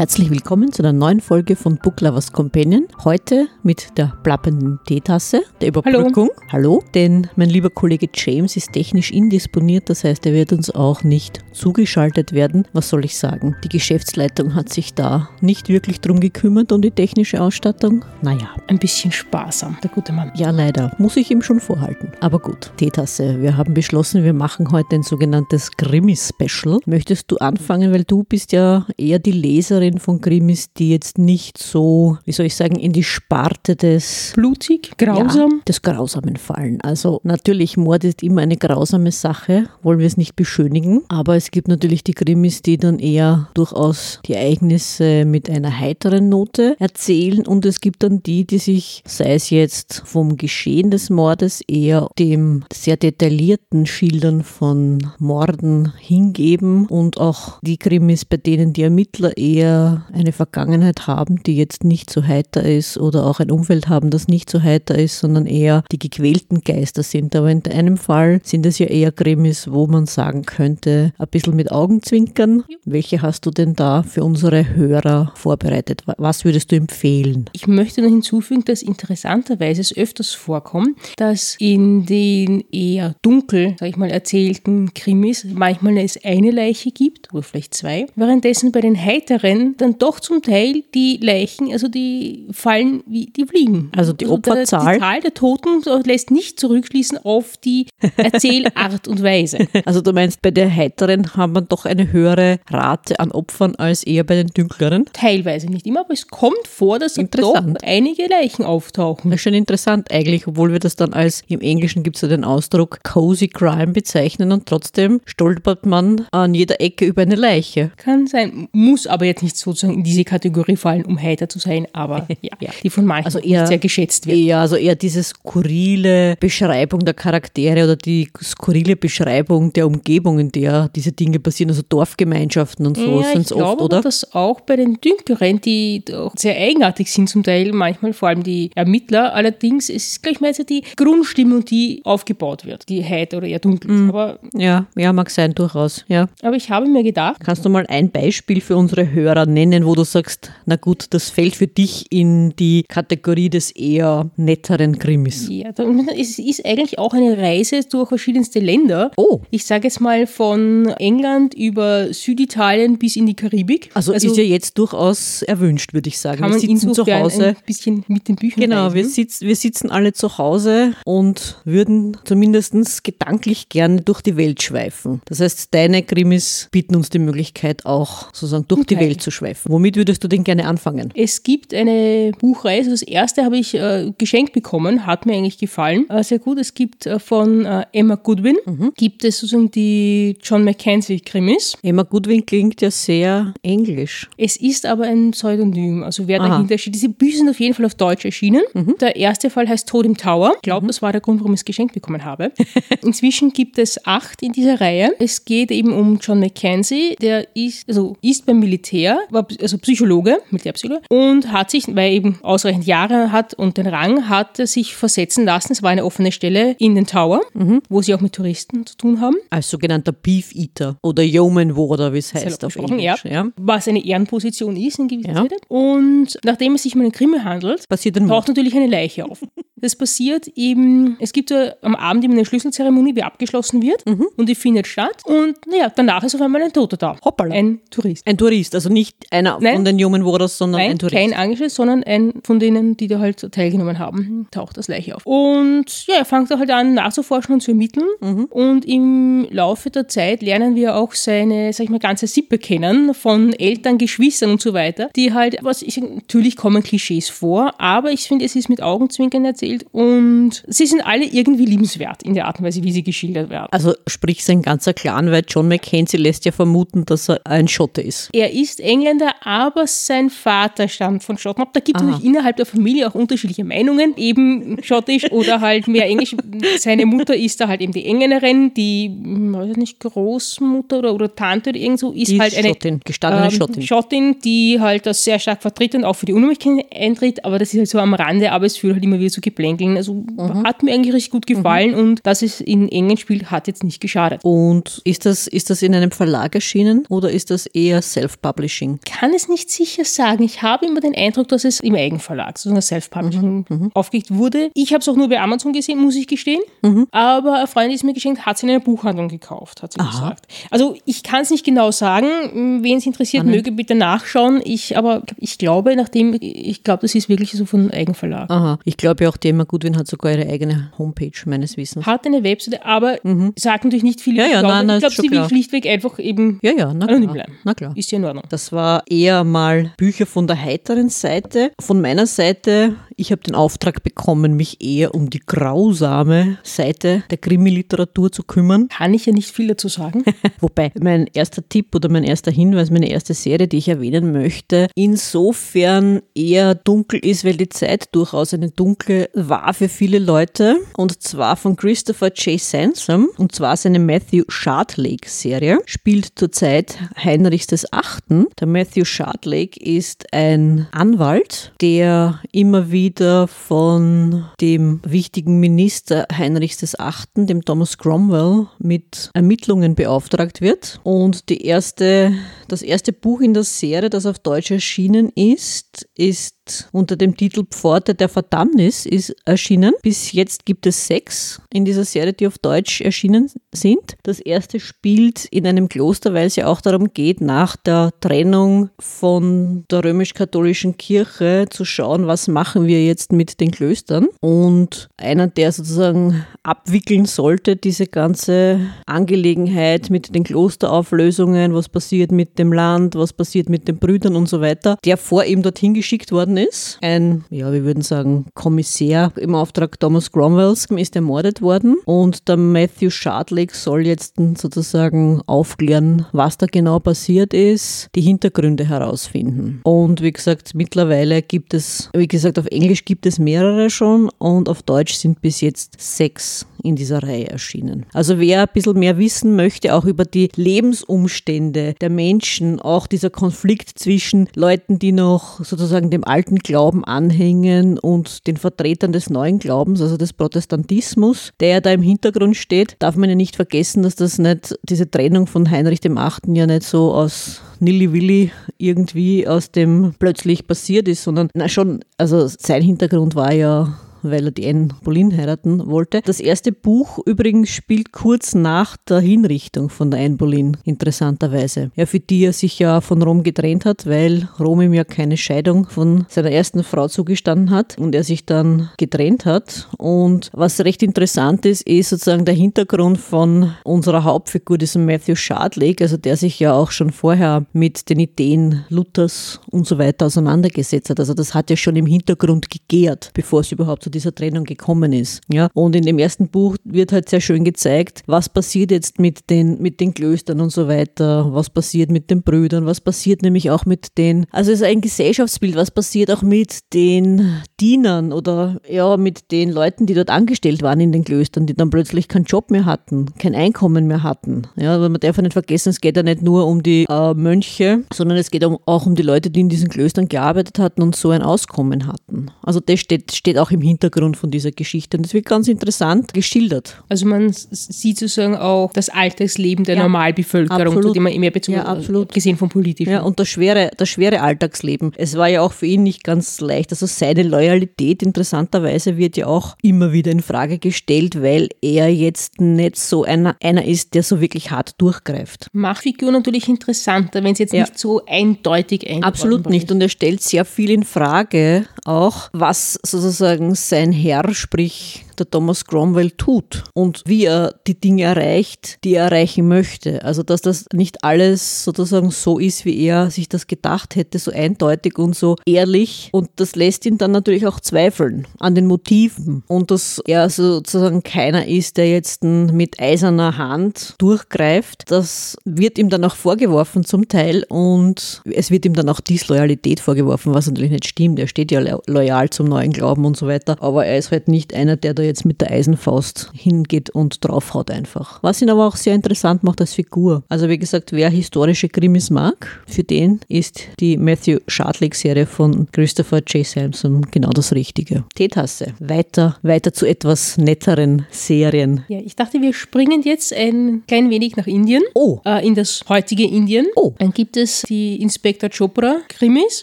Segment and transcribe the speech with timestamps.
[0.00, 2.88] Herzlich willkommen zu einer neuen Folge von Book Lovers Companion.
[3.04, 6.30] Heute mit der plappenden Teetasse, der Überbrückung.
[6.50, 6.80] Hallo.
[6.80, 11.02] Hallo, denn mein lieber Kollege James ist technisch indisponiert, das heißt, er wird uns auch
[11.02, 12.66] nicht zugeschaltet werden.
[12.72, 13.56] Was soll ich sagen?
[13.62, 18.02] Die Geschäftsleitung hat sich da nicht wirklich drum gekümmert um die technische Ausstattung.
[18.22, 18.48] Naja.
[18.68, 20.32] Ein bisschen sparsam, der gute Mann.
[20.34, 20.94] Ja, leider.
[20.96, 22.12] Muss ich ihm schon vorhalten.
[22.20, 23.42] Aber gut, Teetasse.
[23.42, 26.78] Wir haben beschlossen, wir machen heute ein sogenanntes Krimi-Special.
[26.86, 31.58] Möchtest du anfangen, weil du bist ja eher die Leserin von Krimis, die jetzt nicht
[31.58, 36.80] so, wie soll ich sagen, in die Sparte des blutig, grausam, ja, des Grausamen fallen.
[36.80, 41.50] Also natürlich, Mord ist immer eine grausame Sache, wollen wir es nicht beschönigen, aber es
[41.50, 47.46] gibt natürlich die Krimis, die dann eher durchaus die Ereignisse mit einer heiteren Note erzählen.
[47.46, 52.08] Und es gibt dann die, die sich, sei es jetzt vom Geschehen des Mordes, eher
[52.18, 56.86] dem sehr detaillierten Schildern von Morden hingeben.
[56.86, 59.79] Und auch die Krimis, bei denen die Ermittler eher
[60.12, 64.28] eine Vergangenheit haben, die jetzt nicht so heiter ist oder auch ein Umfeld haben, das
[64.28, 67.34] nicht so heiter ist, sondern eher die gequälten Geister sind.
[67.36, 71.56] Aber in einem Fall sind es ja eher Krimis, wo man sagen könnte, ein bisschen
[71.56, 72.64] mit Augenzwinkern.
[72.84, 76.02] Welche hast du denn da für unsere Hörer vorbereitet?
[76.18, 77.46] Was würdest du empfehlen?
[77.52, 83.88] Ich möchte noch hinzufügen, dass interessanterweise es öfters vorkommt, dass in den eher dunkel, sag
[83.88, 88.96] ich mal, erzählten Krimis manchmal es eine Leiche gibt oder vielleicht zwei, währenddessen bei den
[88.96, 93.90] heiteren dann doch zum Teil die Leichen, also die fallen wie die fliegen.
[93.96, 94.84] Also die also Opferzahl.
[94.84, 97.86] Der, die Zahl der Toten lässt nicht zurückschließen auf die
[98.16, 99.58] Erzählart und Weise.
[99.84, 104.04] Also du meinst, bei der heiteren haben wir doch eine höhere Rate an Opfern als
[104.04, 105.06] eher bei den dunkleren?
[105.12, 109.30] Teilweise nicht immer, aber es kommt vor, dass doch einige Leichen auftauchen.
[109.30, 112.28] Das ist schon interessant eigentlich, obwohl wir das dann als, im Englischen gibt es ja
[112.28, 117.90] den Ausdruck Cozy Crime bezeichnen und trotzdem stolpert man an jeder Ecke über eine Leiche.
[117.96, 121.86] Kann sein, muss aber jetzt nicht sozusagen in diese Kategorie fallen, um heiter zu sein,
[121.92, 122.70] aber ja, ja.
[122.82, 124.38] die von manchen also eher, sehr geschätzt wird.
[124.38, 130.52] Ja, also eher diese skurrile Beschreibung der Charaktere oder die skurrile Beschreibung der Umgebung, in
[130.52, 134.00] der diese Dinge passieren, also Dorfgemeinschaften und so ja, sind es oft, oder?
[134.00, 138.42] dass auch bei den Dünkeren, die doch sehr eigenartig sind zum Teil, manchmal vor allem
[138.42, 143.46] die Ermittler, allerdings ist es gleich mal die Grundstimmung, die aufgebaut wird, die heiter oder
[143.46, 143.96] eher dunkel ist.
[143.96, 144.08] Mhm.
[144.10, 146.28] Aber ja, ja, mag sein, durchaus, ja.
[146.42, 147.40] Aber ich habe mir gedacht...
[147.44, 151.30] Kannst du mal ein Beispiel für unsere Hörer nennen, wo du sagst, na gut, das
[151.30, 155.48] fällt für dich in die Kategorie des eher netteren Krimis?
[155.48, 155.70] Ja,
[156.18, 159.10] es ist eigentlich auch eine Reise durch verschiedenste Länder.
[159.16, 159.40] Oh.
[159.50, 163.90] Ich sage jetzt mal von England über Süditalien bis in die Karibik.
[163.94, 166.40] Also, also ist ja jetzt durchaus erwünscht, würde ich sagen.
[166.40, 167.48] Kann man wir sitzen zu Hause.
[167.48, 172.16] ein bisschen mit den Büchern Genau, wir, sitz, wir sitzen alle zu Hause und würden
[172.24, 175.20] zumindest gedanklich gerne durch die Welt schweifen.
[175.24, 178.94] Das heißt, deine Krimis bieten uns die Möglichkeit, auch sozusagen durch okay.
[178.94, 179.70] die Welt zu schweifen.
[179.70, 181.12] Womit würdest du denn gerne anfangen?
[181.14, 182.84] Es gibt eine Buchreihe.
[182.88, 186.08] Das erste habe ich äh, geschenkt bekommen, hat mir eigentlich gefallen.
[186.08, 186.58] Äh, sehr gut.
[186.58, 188.92] Es gibt äh, von äh, Emma Goodwin, mhm.
[188.96, 191.76] gibt es sozusagen die John Mackenzie-Krimis.
[191.82, 194.28] Emma Goodwin klingt ja sehr englisch.
[194.36, 196.02] Es ist aber ein Pseudonym.
[196.02, 196.48] Also wer Aha.
[196.48, 196.94] dahinter steht.
[196.94, 198.62] Diese Bücher sind auf jeden Fall auf Deutsch erschienen.
[198.74, 198.96] Mhm.
[199.00, 200.52] Der erste Fall heißt Tod im Tower.
[200.56, 200.88] Ich glaube, mhm.
[200.88, 202.52] das war der Grund, warum ich es geschenkt bekommen habe.
[203.02, 205.12] Inzwischen gibt es acht in dieser Reihe.
[205.18, 210.38] Es geht eben um John Mackenzie, der ist, also ist beim Militär, war also Psychologe,
[210.50, 214.66] Militärpsychologe, und hat sich, weil er eben ausreichend Jahre hat und den Rang, hat er
[214.66, 215.72] sich versetzen lassen.
[215.72, 217.82] Es war eine offene Stelle in den Tower, mhm.
[217.88, 219.36] wo sie auch mit Touristen zu tun haben.
[219.50, 223.02] Als sogenannter Beef Eater oder Yeoman Warder, wie es heißt auf Englisch.
[223.02, 223.16] Ja.
[223.24, 223.46] ja.
[223.56, 225.48] Was eine Ehrenposition ist in gewisser ja.
[225.48, 225.60] Zeit.
[225.68, 229.40] Und nachdem es sich um eine Krimi handelt, passiert taucht natürlich eine Leiche auf.
[229.80, 234.26] Das passiert eben, es gibt ja am Abend eben eine Schlüsselzeremonie, die abgeschlossen wird mhm.
[234.36, 237.16] und die findet statt und naja, danach ist auf einmal ein Toter da.
[237.24, 237.54] Hoppala.
[237.54, 238.26] Ein Tourist.
[238.26, 239.76] Ein Tourist, also nicht einer Nein.
[239.76, 241.16] von den Human Warders, sondern Nein, ein Tourist.
[241.16, 245.26] kein Angestellter, sondern ein von denen, die da halt teilgenommen haben, taucht das Leiche auf.
[245.26, 248.44] Und ja, er fängt da halt an nachzuforschen und zu ermitteln mhm.
[248.50, 253.14] und im Laufe der Zeit lernen wir auch seine, sag ich mal, ganze Sippe kennen
[253.14, 258.12] von Eltern, Geschwistern und so weiter, die halt, was ich, natürlich kommen Klischees vor, aber
[258.12, 262.34] ich finde, es ist mit Augenzwinkern erzählt erzählt und sie sind alle irgendwie liebenswert in
[262.34, 263.68] der Art und Weise, wie sie geschildert werden.
[263.70, 268.00] Also sprich sein ganzer Clan, weil John Mackenzie lässt ja vermuten, dass er ein Schotte
[268.00, 268.30] ist.
[268.32, 271.64] Er ist Engländer, aber sein Vater stammt von Schotten.
[271.72, 276.06] Da gibt es natürlich innerhalb der Familie auch unterschiedliche Meinungen, eben schottisch oder halt mehr
[276.06, 276.36] englisch.
[276.78, 281.34] Seine Mutter ist da halt eben die Engländerin, die, weiß ich nicht, Großmutter oder, oder
[281.34, 283.82] Tante oder irgend so, ist die halt eine Schottin, gestandene ähm, Schottin.
[283.82, 286.60] Schottin, die halt das sehr stark vertritt und auch für die Unabhängigkeit
[286.92, 289.40] eintritt, aber das ist halt so am Rande, aber es führt halt immer wieder zu
[289.60, 289.96] Geplänkeln.
[289.96, 290.64] Also mhm.
[290.64, 291.98] hat mir eigentlich richtig gut gefallen mhm.
[291.98, 294.40] und dass es in Engen spielt, hat jetzt nicht geschadet.
[294.42, 299.00] Und ist das, ist das in einem Verlag erschienen oder ist das eher Self-Publishing?
[299.04, 300.42] Kann es nicht sicher sagen.
[300.42, 303.90] Ich habe immer den Eindruck, dass es im Eigenverlag, so ein Self-Publishing, mhm, mhm.
[303.94, 304.70] aufgelegt wurde.
[304.74, 306.62] Ich habe es auch nur bei Amazon gesehen, muss ich gestehen.
[306.82, 307.06] Mhm.
[307.10, 310.00] Aber eine Freundin, die es mir geschenkt hat, es in einer Buchhandlung gekauft, hat sie
[310.00, 310.10] Aha.
[310.10, 310.46] gesagt.
[310.70, 312.80] Also ich kann es nicht genau sagen.
[312.82, 313.50] Wen es interessiert, Aha.
[313.50, 314.60] möge bitte nachschauen.
[314.64, 318.50] Ich, aber ich glaube, nachdem, ich glaube, das ist wirklich so von Eigenverlag.
[318.50, 318.78] Aha.
[318.84, 322.06] Ich glaube ja auch, die Emma Goodwin hat sogar ihre eigene Homepage, meines Wissens.
[322.06, 323.52] Hat eine Webseite, aber mhm.
[323.56, 324.36] sagt natürlich nicht viel.
[324.36, 327.32] Ja, ja, nein, nein, ich glaube, sie will schlichtweg einfach eben ja, ja, na anonym
[327.32, 327.52] bleiben.
[327.64, 327.92] Na klar.
[327.96, 328.44] Ist ja in Ordnung.
[328.48, 331.72] Das war eher mal Bücher von der heiteren Seite.
[331.80, 337.38] Von meiner Seite, ich habe den Auftrag bekommen, mich eher um die grausame Seite der
[337.38, 338.88] Krimi-Literatur zu kümmern.
[338.88, 340.24] Kann ich ja nicht viel dazu sagen.
[340.60, 344.88] Wobei, mein erster Tipp oder mein erster Hinweis, meine erste Serie, die ich erwähnen möchte,
[344.94, 350.76] insofern eher dunkel ist, weil die Zeit durchaus eine dunkle war für viele Leute.
[350.96, 352.60] Und zwar von Christopher J.
[352.60, 353.28] Sansom.
[353.38, 355.78] Und zwar seine Matthew Shardlake-Serie.
[355.86, 358.46] Spielt zurzeit Heinrichs des Achten.
[358.60, 366.98] Der Matthew Shardlake ist ein Anwalt, der immer wieder von dem wichtigen Minister Heinrichs des
[366.98, 371.00] Achten, dem Thomas Cromwell, mit Ermittlungen beauftragt wird.
[371.02, 372.32] Und die erste,
[372.68, 376.59] das erste Buch in der Serie, das auf Deutsch erschienen ist, ist
[376.92, 379.94] unter dem Titel Pforte der Verdammnis ist erschienen.
[380.02, 384.16] Bis jetzt gibt es sechs in dieser Serie, die auf Deutsch erschienen sind.
[384.22, 388.90] Das erste spielt in einem Kloster, weil es ja auch darum geht, nach der Trennung
[388.98, 394.28] von der römisch-katholischen Kirche zu schauen, was machen wir jetzt mit den Klöstern.
[394.40, 402.58] Und einer, der sozusagen abwickeln sollte, diese ganze Angelegenheit mit den Klosterauflösungen, was passiert mit
[402.58, 406.32] dem Land, was passiert mit den Brüdern und so weiter, der vor ihm dorthin geschickt
[406.32, 406.98] worden ist.
[407.00, 412.56] Ein, ja, wir würden sagen, Kommissär im Auftrag Thomas Cromwells ist ermordet worden und der
[412.56, 419.80] Matthew Shardlake soll jetzt sozusagen aufklären, was da genau passiert ist, die Hintergründe herausfinden.
[419.84, 424.68] Und wie gesagt, mittlerweile gibt es, wie gesagt, auf Englisch gibt es mehrere schon und
[424.68, 428.06] auf Deutsch sind bis jetzt sechs in dieser Reihe erschienen.
[428.12, 433.30] Also wer ein bisschen mehr wissen möchte, auch über die Lebensumstände der Menschen, auch dieser
[433.30, 439.58] Konflikt zwischen Leuten, die noch sozusagen dem alten Glauben anhängen und den Vertretern des neuen
[439.58, 444.02] Glaubens, also des Protestantismus, der ja da im Hintergrund steht, darf man ja nicht vergessen,
[444.02, 449.46] dass das nicht, diese Trennung von Heinrich dem Achten ja nicht so aus Nilly-Willy irgendwie
[449.48, 454.50] aus dem plötzlich passiert ist, sondern na schon, also sein Hintergrund war ja weil er
[454.50, 456.20] die Anne Boleyn heiraten wollte.
[456.24, 461.90] Das erste Buch übrigens spielt kurz nach der Hinrichtung von der Anne Boleyn, interessanterweise.
[461.96, 465.36] Ja, für die er sich ja von Rom getrennt hat, weil Rom ihm ja keine
[465.36, 469.88] Scheidung von seiner ersten Frau zugestanden hat und er sich dann getrennt hat.
[469.98, 476.04] Und was recht interessant ist, ist sozusagen der Hintergrund von unserer Hauptfigur, diesem Matthew Shardlake,
[476.04, 481.10] also der sich ja auch schon vorher mit den Ideen Luthers und so weiter auseinandergesetzt
[481.10, 481.20] hat.
[481.20, 485.12] Also das hat ja schon im Hintergrund gegärt, bevor es überhaupt zu dieser Trennung gekommen
[485.12, 485.40] ist.
[485.48, 485.68] Ja?
[485.74, 489.80] Und in dem ersten Buch wird halt sehr schön gezeigt, was passiert jetzt mit den,
[489.80, 493.86] mit den Klöstern und so weiter, was passiert mit den Brüdern, was passiert nämlich auch
[493.86, 499.16] mit den, also es ist ein Gesellschaftsbild, was passiert auch mit den Dienern oder ja,
[499.16, 502.70] mit den Leuten, die dort angestellt waren in den Klöstern, die dann plötzlich keinen Job
[502.70, 504.62] mehr hatten, kein Einkommen mehr hatten.
[504.76, 507.34] Ja, aber man darf ja nicht vergessen, es geht ja nicht nur um die äh,
[507.34, 511.16] Mönche, sondern es geht auch um die Leute, die in diesen Klöstern gearbeitet hatten und
[511.16, 512.50] so ein Auskommen hatten.
[512.62, 515.18] Also das steht, steht auch im Hintergrund Hintergrund von dieser Geschichte.
[515.18, 517.02] Und das wird ganz interessant geschildert.
[517.08, 521.04] Also man sieht sozusagen auch das Alltagsleben der ja, Normalbevölkerung, absolut.
[521.08, 522.32] zu dem man mehr Bezug ja, absolut.
[522.32, 523.12] gesehen vom Politischen.
[523.12, 525.12] Ja, und das schwere, das schwere Alltagsleben.
[525.16, 526.92] Es war ja auch für ihn nicht ganz leicht.
[526.92, 532.60] Also seine Loyalität interessanterweise wird ja auch immer wieder in Frage gestellt, weil er jetzt
[532.60, 535.66] nicht so einer, einer ist, der so wirklich hart durchgreift.
[535.72, 537.82] Machfigur natürlich interessanter, wenn es jetzt ja.
[537.82, 539.92] nicht so eindeutig eingebaut Absolut nicht.
[539.92, 545.84] Und er stellt sehr viel in Frage, auch was sozusagen sein Herr, sprich der Thomas
[545.84, 550.24] Cromwell tut und wie er die Dinge erreicht, die er erreichen möchte.
[550.24, 554.52] Also dass das nicht alles sozusagen so ist, wie er sich das gedacht hätte, so
[554.52, 556.28] eindeutig und so ehrlich.
[556.32, 561.22] Und das lässt ihn dann natürlich auch zweifeln an den Motiven und dass er sozusagen
[561.22, 565.04] keiner ist, der jetzt mit eiserner Hand durchgreift.
[565.10, 570.00] Das wird ihm dann auch vorgeworfen zum Teil und es wird ihm dann auch Disloyalität
[570.00, 571.38] vorgeworfen, was natürlich nicht stimmt.
[571.38, 574.74] Er steht ja loyal zum neuen Glauben und so weiter, aber er ist halt nicht
[574.74, 578.42] einer, der da jetzt mit der Eisenfaust hingeht und draufhaut einfach.
[578.42, 580.42] Was ihn aber auch sehr interessant macht als Figur.
[580.48, 586.40] Also wie gesagt, wer historische Krimis mag, für den ist die Matthew Shardlick-Serie von Christopher
[586.46, 586.66] J.
[586.66, 588.24] Samson genau das Richtige.
[588.34, 588.94] Teetasse.
[588.98, 592.04] Weiter, weiter zu etwas netteren Serien.
[592.08, 595.02] Ja, ich dachte, wir springen jetzt ein klein wenig nach Indien.
[595.14, 595.40] Oh.
[595.44, 596.86] Äh, in das heutige Indien.
[596.96, 597.14] Oh.
[597.18, 599.82] Dann gibt es die Inspector Chopra Krimis,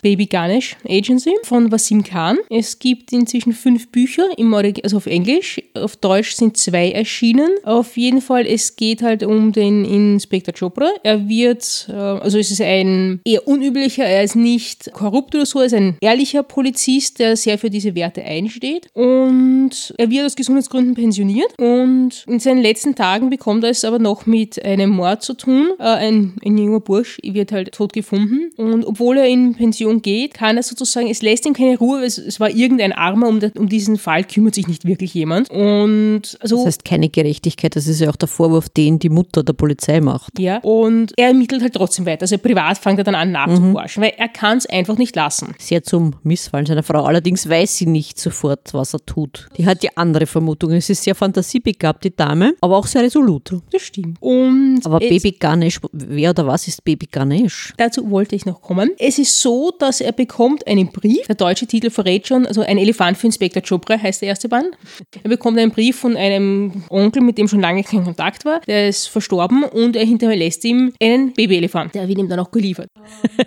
[0.01, 2.37] Baby Ganesh Agency von Wasim Khan.
[2.49, 5.36] Es gibt inzwischen fünf Bücher, im also auf Englisch.
[5.73, 7.49] Auf Deutsch sind zwei erschienen.
[7.63, 10.89] Auf jeden Fall, es geht halt um den Inspector Chopra.
[11.03, 15.59] Er wird, äh, also es ist ein eher unüblicher, er ist nicht korrupt oder so,
[15.59, 18.87] er ist ein ehrlicher Polizist, der sehr für diese Werte einsteht.
[18.93, 23.99] Und er wird aus Gesundheitsgründen pensioniert und in seinen letzten Tagen bekommt er es aber
[23.99, 25.69] noch mit einem Mord zu tun.
[25.79, 30.33] Äh, ein, ein junger Bursch wird halt tot gefunden und obwohl er in Pension geht,
[30.33, 33.69] kann er sozusagen, es lässt ihm keine Ruhe, es, es war irgendein Armer, um, um
[33.69, 35.26] diesen Fall kümmert sich nicht wirklich jemand.
[35.49, 39.43] Und also, Das heißt keine Gerechtigkeit, das ist ja auch der Vorwurf, den die Mutter
[39.43, 40.37] der Polizei macht.
[40.39, 42.23] ja, und er ermittelt halt trotzdem weiter.
[42.23, 45.55] Also privat fängt er dann an nachzuforschen, weil er kann es einfach nicht lassen.
[45.59, 47.03] Sehr zum Missfallen seiner Frau.
[47.03, 49.47] Allerdings weiß sie nicht sofort, was er tut.
[49.57, 50.77] Die hat ja andere Vermutungen.
[50.77, 53.51] Es ist sehr fantasiebegabt, die Dame, aber auch sehr resolut.
[53.71, 54.17] Das stimmt.
[54.21, 57.73] Und Aber Baby Ganesh, wer oder was ist Baby Ganesh?
[57.77, 58.91] Dazu wollte ich noch kommen.
[58.97, 61.25] Es ist so, dass er bekommt einen Brief.
[61.27, 64.77] Der deutsche Titel verrät schon, also ein Elefant für Inspektor Chopra heißt der erste Band.
[65.23, 68.59] Er bekommt einen Brief von einem Onkel, mit dem schon lange kein Kontakt war.
[68.67, 71.95] Der ist verstorben und er hinterlässt ihm einen Babyelefant.
[71.95, 72.89] Der wird ihm dann auch geliefert.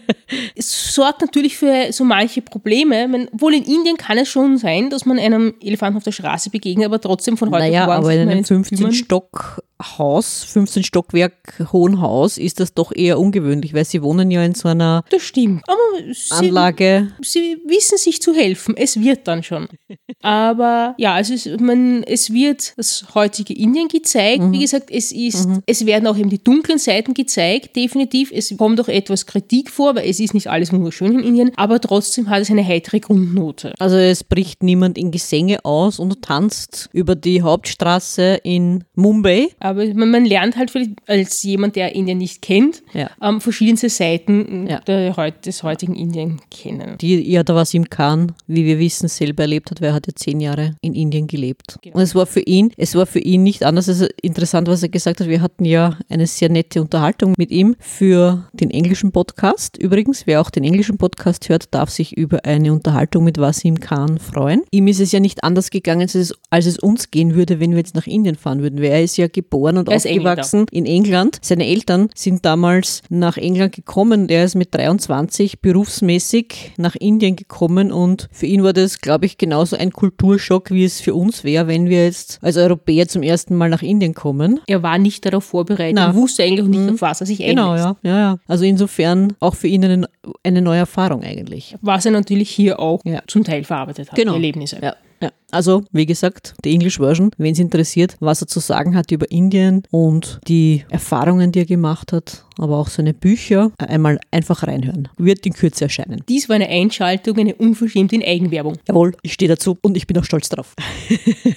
[0.57, 3.09] es sorgt natürlich für so manche Probleme.
[3.09, 6.49] Man, wohl in Indien kann es schon sein, dass man einem Elefanten auf der Straße
[6.49, 8.93] begegnet, aber trotzdem von heute Naja, auf morgen aber in einem einen zu 15 kümmern.
[8.95, 14.45] Stock Haus, 15 Stockwerk hohen Haus ist das doch eher ungewöhnlich, weil sie wohnen ja
[14.45, 15.63] in so einer Das stimmt.
[15.67, 17.13] Aber sie, Anlage.
[17.23, 18.77] sie wissen sich zu helfen.
[18.77, 19.69] Es wird dann schon.
[20.23, 24.43] Aber ja, also es, man, es wird das heutige Indien gezeigt.
[24.51, 28.31] Wie gesagt, es ist, es werden auch eben die dunklen Seiten gezeigt, definitiv.
[28.33, 31.81] Es kommt auch etwas Kritik vor, weil es ist nicht alles wunderschön in Indien, aber
[31.81, 33.75] trotzdem hat es eine heitere Grundnote.
[33.79, 39.49] Also es bricht niemand in Gesänge aus und tanzt über die Hauptstraße in Mumbai.
[39.61, 43.11] Aber man, man lernt halt vielleicht als jemand, der Indien nicht kennt, Ja.
[43.23, 44.81] ähm, verschiedenste Seiten Ja.
[44.81, 46.97] der, des heutigen Indien kennen.
[47.01, 50.07] Die ja da was im Khan, wie wir wissen, selber erlebt hat, weil er hat
[50.07, 51.77] ja zehn Jahre in Indien gelebt.
[51.83, 51.97] Genau.
[51.97, 53.89] Und es war für ihn, es war für ihn nicht anders.
[53.89, 55.29] Also interessant, was er gesagt hat.
[55.29, 59.77] Wir hatten ja eine sehr nette Unterhaltung mit ihm für den englischen Podcast.
[59.79, 64.19] Übrigens, wer auch den englischen Podcast hört, darf sich über eine Unterhaltung mit Wasim Khan
[64.19, 64.63] freuen.
[64.71, 67.71] Ihm ist es ja nicht anders gegangen, als es, als es uns gehen würde, wenn
[67.73, 68.79] wir jetzt nach Indien fahren würden.
[68.81, 71.39] Weil er ist ja geboren und Er aufgewachsen in England.
[71.43, 74.29] Seine Eltern sind damals nach England gekommen.
[74.29, 79.39] Er ist mit 23 berufsmäßig nach Indien gekommen und für ihn war das, glaube ich,
[79.39, 83.55] genauso ein Kulturschock, wie es für uns wäre, wenn wir jetzt als Europäer zum ersten
[83.57, 84.61] Mal nach Indien kommen.
[84.67, 85.99] Er war nicht darauf vorbereitet.
[85.99, 87.85] Er wusste eigentlich auch nicht, auf was er sich Genau, einlässt.
[88.03, 88.11] ja.
[88.11, 88.39] ja, ja.
[88.47, 90.09] Also insofern auch für ihn eine,
[90.43, 91.77] eine neue Erfahrung eigentlich.
[91.83, 93.21] was er natürlich hier auch Ja.
[93.27, 94.33] zum Teil verarbeitet hat, Genau.
[94.33, 94.79] die Erlebnisse.
[94.83, 94.95] Ja.
[95.23, 99.11] Ja, also wie gesagt, die English Version, wenn es interessiert, was er zu sagen hat
[99.11, 104.67] über Indien und die Erfahrungen, die er gemacht hat, aber auch seine Bücher, einmal einfach
[104.67, 105.09] reinhören.
[105.17, 106.23] Wird in Kürze erscheinen.
[106.29, 108.77] Dies war eine Einschaltung, eine unverschämte in Eigenwerbung.
[108.87, 110.75] Jawohl, ich stehe dazu und ich bin auch stolz drauf.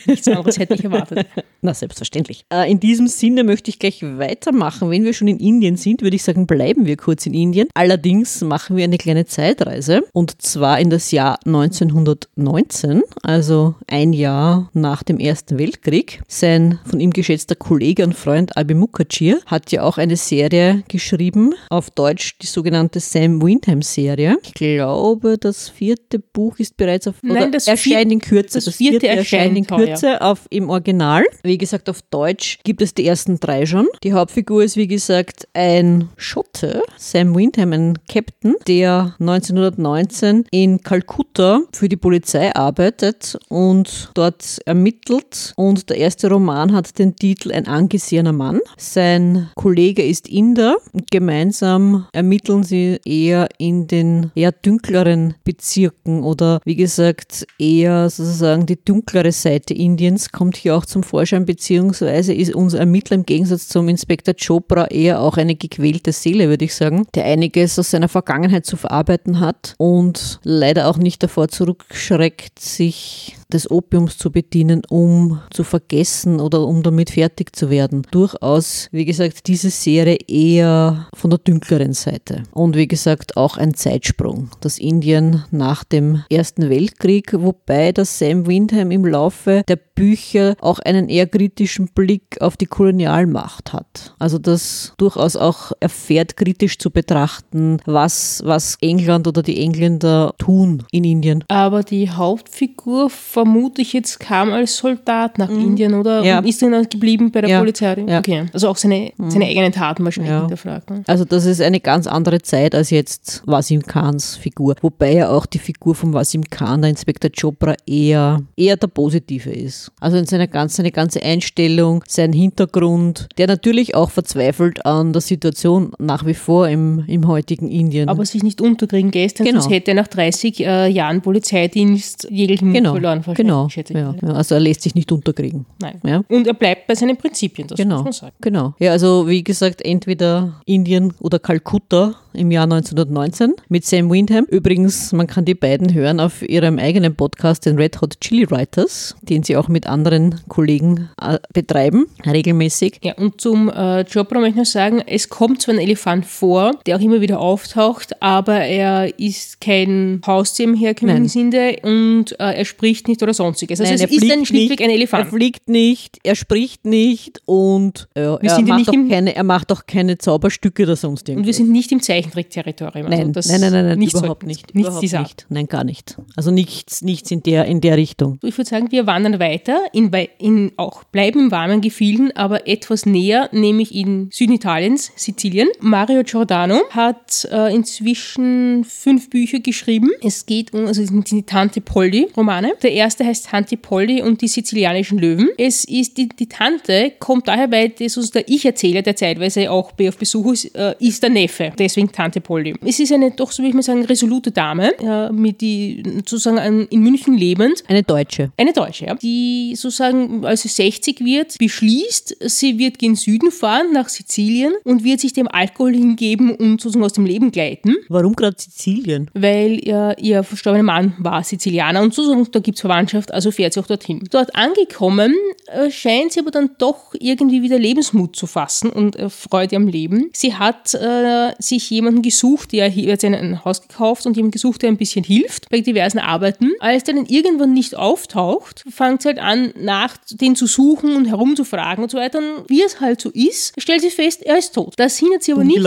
[0.06, 1.28] Nichts anderes hätte ich erwartet.
[1.62, 2.46] Na, selbstverständlich.
[2.52, 4.90] Äh, in diesem Sinne möchte ich gleich weitermachen.
[4.90, 7.68] Wenn wir schon in Indien sind, würde ich sagen, bleiben wir kurz in Indien.
[7.74, 14.70] Allerdings machen wir eine kleine Zeitreise und zwar in das Jahr 1919, also ein Jahr
[14.74, 16.22] nach dem Ersten Weltkrieg.
[16.28, 21.54] Sein von ihm geschätzter Kollege und Freund Albi Mukherjee hat ja auch eine Serie geschrieben,
[21.70, 24.38] auf Deutsch die sogenannte Sam Windham-Serie.
[24.44, 28.60] Ich glaube, das vierte Buch ist bereits auf Nein, das erscheint in Kürze.
[28.60, 29.88] das vierte erscheint in erscheint heuer.
[29.88, 31.24] Kürze auf, im Original.
[31.44, 33.88] Wie gesagt, auf Deutsch gibt es die ersten drei schon.
[34.04, 41.62] Die Hauptfigur ist, wie gesagt, ein Schotte, Sam Windham, ein Captain, der 1919 in Kalkutta
[41.72, 43.73] für die Polizei arbeitet und
[44.14, 45.54] dort ermittelt.
[45.56, 48.60] Und der erste Roman hat den Titel Ein angesehener Mann.
[48.78, 56.60] Sein Kollege ist Inder und gemeinsam ermitteln sie eher in den eher dunkleren Bezirken oder
[56.66, 62.54] wie gesagt eher sozusagen die dunklere Seite Indiens kommt hier auch zum Vorschein, beziehungsweise ist
[62.54, 67.06] unser Ermittler im Gegensatz zum Inspektor Chopra eher auch eine gequälte Seele, würde ich sagen,
[67.16, 73.36] der einiges aus seiner Vergangenheit zu verarbeiten hat und leider auch nicht davor zurückschreckt, sich
[73.54, 78.04] des Opiums zu bedienen, um zu vergessen oder um damit fertig zu werden.
[78.12, 82.44] Durchaus, wie gesagt, diese Serie eher von der dünkleren Seite.
[82.52, 84.50] Und wie gesagt, auch ein Zeitsprung.
[84.62, 90.80] Das Indien nach dem Ersten Weltkrieg, wobei das Sam Windham im Laufe der Bücher auch
[90.80, 94.16] einen eher kritischen Blick auf die Kolonialmacht hat.
[94.18, 100.84] Also das durchaus auch erfährt, kritisch zu betrachten, was, was England oder die Engländer tun
[100.92, 101.44] in Indien.
[101.48, 103.10] Aber die Hauptfigur,
[103.44, 105.60] vermute ich jetzt, kam als Soldat nach mhm.
[105.60, 106.40] Indien oder ja.
[106.40, 107.60] ist dann geblieben bei der ja.
[107.60, 107.94] Polizei?
[108.08, 108.20] Ja.
[108.20, 108.46] Okay.
[108.54, 109.30] Also auch seine, mhm.
[109.30, 110.40] seine eigenen Taten wahrscheinlich ja.
[110.40, 110.90] hinterfragt.
[110.90, 111.04] Ne?
[111.08, 114.76] Also das ist eine ganz andere Zeit als jetzt Wasim Khans Figur.
[114.82, 119.50] Wobei ja auch die Figur von Wasim Khan, der Inspektor Chopra, eher, eher der positive
[119.50, 119.92] ist.
[120.00, 125.22] Also in seiner ganzen, seine ganze Einstellung, sein Hintergrund, der natürlich auch verzweifelt an der
[125.22, 128.08] Situation nach wie vor im, im heutigen Indien.
[128.08, 129.60] Aber sich nicht unterkriegen lässt, genau.
[129.60, 132.94] sonst hätte er nach 30 äh, Jahren Polizeidienst jeglichen Mut genau.
[132.94, 133.24] verloren.
[133.36, 133.68] Genau.
[133.68, 134.16] Ja.
[134.22, 135.66] Ja, also er lässt sich nicht unterkriegen.
[135.80, 136.00] Nein.
[136.06, 136.24] Ja?
[136.30, 137.98] Und er bleibt bei seinen Prinzipien, das genau.
[137.98, 138.36] muss man sagen.
[138.42, 138.74] Genau.
[138.80, 144.46] Ja, also wie gesagt, entweder Indien oder Kalkutta im Jahr 1919 mit Sam Windham.
[144.46, 149.16] Übrigens, man kann die beiden hören auf ihrem eigenen Podcast, den Red Hot Chili Writers,
[149.22, 153.00] den sie auch mit anderen Kollegen äh, betreiben, regelmäßig.
[153.04, 156.72] Ja, und zum äh, Chopra möchte ich noch sagen, es kommt zwar ein Elefant vor,
[156.86, 162.58] der auch immer wieder auftaucht, aber er ist kein Haustier im herkömmlichen Sinne und äh,
[162.58, 163.80] er spricht nicht oder sonstiges.
[163.80, 165.26] Also Nein, es ist ein schlichtweg ein Elefant.
[165.26, 169.86] Er fliegt nicht, er spricht nicht und äh, er, macht auch keine, er macht auch
[169.86, 171.44] keine Zauberstücke oder sonst irgendwas.
[171.44, 173.08] Und wir sind nicht im Zeichentrickterritorium.
[173.08, 174.76] Also nein, nein, nein, nein, nein, nicht überhaupt so, nicht.
[174.76, 175.46] Nichts überhaupt nicht.
[175.50, 176.18] Nein, gar nicht.
[176.36, 178.40] Also nichts, nichts in der, in der Richtung.
[178.44, 183.06] Ich würde sagen, wir wandern weiter, in, in auch bleiben im warmen Gefilden, aber etwas
[183.06, 185.70] näher, nämlich in Süditaliens, Sizilien.
[185.80, 190.10] Mario Giordano hat äh, inzwischen fünf Bücher geschrieben.
[190.24, 192.74] Es geht um also die Tante Polly-Romane.
[192.82, 195.50] Der erste heißt Tante Polly und die sizilianischen Löwen.
[195.58, 199.94] Es ist die, die Tante kommt daher, weil das uns der Ich-Erzähler, der zeitweise auch
[200.00, 201.74] auf Besuch ist, äh, ist der Neffe.
[201.78, 202.76] Deswegen Tante Polly.
[202.86, 206.88] Es ist eine doch, so würde ich mal sagen, resolute Dame, äh, mit die sozusagen
[206.88, 207.84] in München lebend.
[207.88, 208.52] Eine Deutsche.
[208.58, 209.16] Eine Deutsche, ja.
[209.16, 215.04] Die sozusagen, als sie 60 wird, beschließt, sie wird gen Süden fahren, nach Sizilien und
[215.04, 217.96] wird sich dem Alkohol hingeben und sozusagen aus dem Leben gleiten.
[218.10, 219.30] Warum gerade Sizilien?
[219.34, 223.74] Weil ihr, ihr verstorbener Mann war Sizilianer und sozusagen da gibt es Verwandtschaft, also fährt
[223.74, 224.24] sie auch dorthin.
[224.32, 225.36] Dort angekommen,
[225.68, 229.88] äh, scheint sie aber dann doch irgendwie wieder Lebensmut zu fassen und äh, Freude am
[229.88, 230.30] Leben.
[230.34, 234.90] Sie hat äh, sich jemanden gesucht, der hat ein Haus gekauft und jemanden gesucht, der
[234.90, 236.72] ein bisschen hilft bei diversen Arbeiten.
[236.80, 241.26] Als der dann irgendwann nicht auftaucht, fängt sie halt an, nach den zu suchen und
[241.26, 242.40] herumzufragen und so weiter.
[242.40, 244.94] Und wie es halt so ist, stellt sie fest, er ist tot.
[244.98, 245.78] Das hindert sie aber nicht.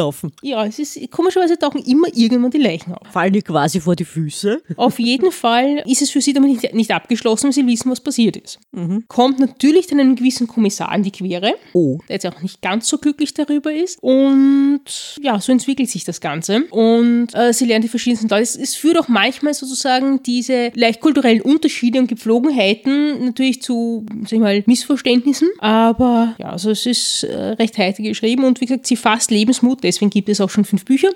[0.42, 3.06] Ja, es ist komischerweise tauchen immer irgendwann die Leichen auf.
[3.10, 4.62] Fallen die quasi vor die Füße?
[4.76, 8.00] Auf jeden Fall ist es für sie damit nicht, nicht abgeschlossen, weil sie wissen, was
[8.00, 8.58] passiert ist.
[8.72, 9.04] Mhm.
[9.08, 11.98] Kommt natürlich dann einem gewissen Kommissar in die Quere, oh.
[12.08, 13.98] der jetzt auch nicht ganz so glücklich darüber ist.
[14.02, 14.84] Und
[15.20, 16.64] ja, so entwickelt sich das Ganze.
[16.70, 18.42] Und äh, sie lernt die verschiedensten Leute.
[18.42, 24.32] Es, es führt auch manchmal sozusagen diese leicht kulturellen Unterschiede und Gepflogenheiten natürlich zu, sag
[24.32, 25.48] ich mal, Missverständnissen.
[25.58, 29.82] Aber ja, also es ist äh, recht heiter geschrieben und wie gesagt, sie fasst Lebensmut,
[29.82, 31.08] deswegen gibt es auch schon fünf Bücher.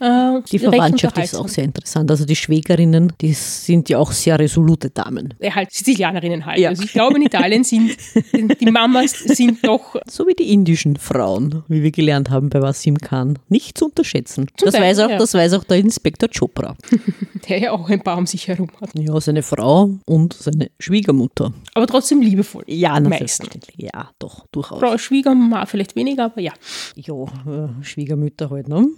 [0.00, 2.10] Äh, die Verwandtschaft ist auch sehr interessant.
[2.10, 5.34] Also die Schwägerinnen, die sind ja auch sehr resolute Damen.
[5.40, 6.58] Ja, halt Sizilianerinnen halt.
[6.58, 6.70] Ja.
[6.70, 7.96] Also ich glaube, in Italien sind
[8.60, 9.96] die Mamas sind doch.
[10.08, 13.38] So wie die indischen Frauen, wie wir gelernt haben bei Wasim Khan.
[13.48, 14.31] Nicht zu unterschätzen.
[14.36, 15.18] Das, Teil, weiß auch, ja.
[15.18, 16.76] das weiß auch der Inspektor Chopra.
[17.48, 18.90] Der ja auch ein paar um sich herum hat.
[18.94, 21.52] Ja, seine Frau und seine Schwiegermutter.
[21.74, 22.62] Aber trotzdem liebevoll.
[22.68, 23.50] Ja, meistens.
[23.76, 24.78] Ja, doch, durchaus.
[24.78, 26.52] Frau Schwiegermama vielleicht weniger, aber ja.
[26.94, 28.88] Ja, äh, Schwiegermütter halt, ne?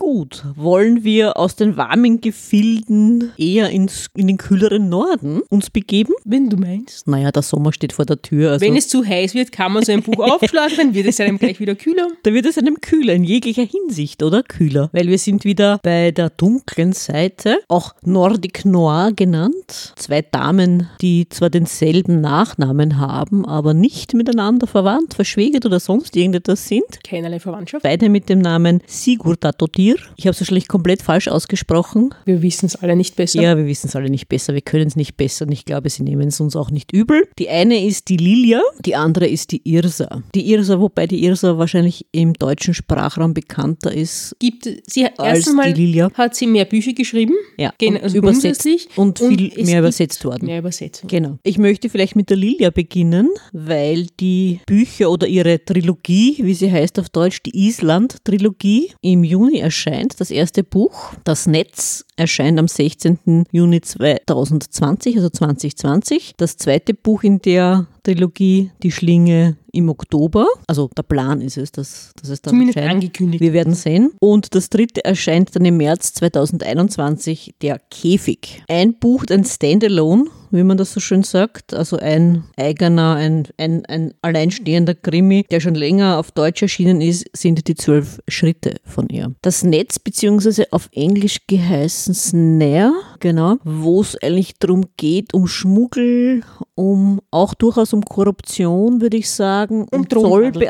[0.00, 6.14] Gut, wollen wir aus den warmen Gefilden eher ins, in den kühleren Norden uns begeben?
[6.24, 7.06] Wenn du meinst.
[7.06, 8.52] Naja, der Sommer steht vor der Tür.
[8.52, 11.20] Also Wenn es zu heiß wird, kann man so ein Buch aufschlagen, dann wird es
[11.20, 12.08] einem gleich wieder kühler.
[12.22, 14.42] Da wird es einem kühler, in jeglicher Hinsicht, oder?
[14.42, 14.88] Kühler.
[14.94, 19.92] Weil wir sind wieder bei der dunklen Seite, auch Nordic Noir genannt.
[19.96, 26.66] Zwei Damen, die zwar denselben Nachnamen haben, aber nicht miteinander verwandt, verschwägert oder sonst irgendetwas
[26.66, 27.04] sind.
[27.04, 27.82] Keinerlei Verwandtschaft.
[27.82, 30.04] Beide mit dem Namen Sigurd Totir Bier.
[30.16, 32.14] Ich habe es wahrscheinlich komplett falsch ausgesprochen.
[32.24, 33.40] Wir wissen es alle nicht besser.
[33.40, 34.54] Ja, wir wissen es alle nicht besser.
[34.54, 37.28] Wir können es nicht besser und ich glaube, sie nehmen es uns auch nicht übel.
[37.38, 40.22] Die eine ist die Lilia, die andere ist die Irsa.
[40.34, 44.36] Die Irsa, wobei die Irsa wahrscheinlich im deutschen Sprachraum bekannter ist.
[44.38, 46.10] Gibt sie als die Lilia.
[46.14, 47.72] hat sie mehr Bücher geschrieben, ja,
[48.02, 50.46] also übersetzt und, und viel mehr übersetzt worden.
[50.46, 51.04] Mehr übersetzt.
[51.06, 51.38] Genau.
[51.42, 56.70] Ich möchte vielleicht mit der Lilia beginnen, weil die Bücher oder ihre Trilogie, wie sie
[56.70, 60.20] heißt auf Deutsch, die Island-Trilogie, im Juni erschien erscheint.
[60.20, 63.44] Das erste Buch, Das Netz, erscheint am 16.
[63.50, 66.34] Juni 2020, also 2020.
[66.36, 70.46] Das zweite Buch in der Trilogie, Die Schlinge im Oktober.
[70.66, 72.94] Also der Plan ist es, dass, dass es dann Zumindest erscheint.
[72.96, 73.40] angekündigt.
[73.40, 74.10] Wir werden sehen.
[74.20, 78.62] Und das dritte erscheint dann im März 2021, Der Käfig.
[78.68, 81.74] Ein Buch, ein Standalone, wie man das so schön sagt.
[81.74, 87.26] Also ein eigener, ein, ein, ein alleinstehender Krimi, der schon länger auf Deutsch erschienen ist,
[87.36, 89.32] sind die zwölf Schritte von ihr.
[89.42, 96.42] Das Netz, beziehungsweise auf Englisch geheißen Snare, genau, wo es eigentlich darum geht, um Schmuggel,
[96.74, 100.00] um auch durchaus um Korruption, würde ich sagen, um,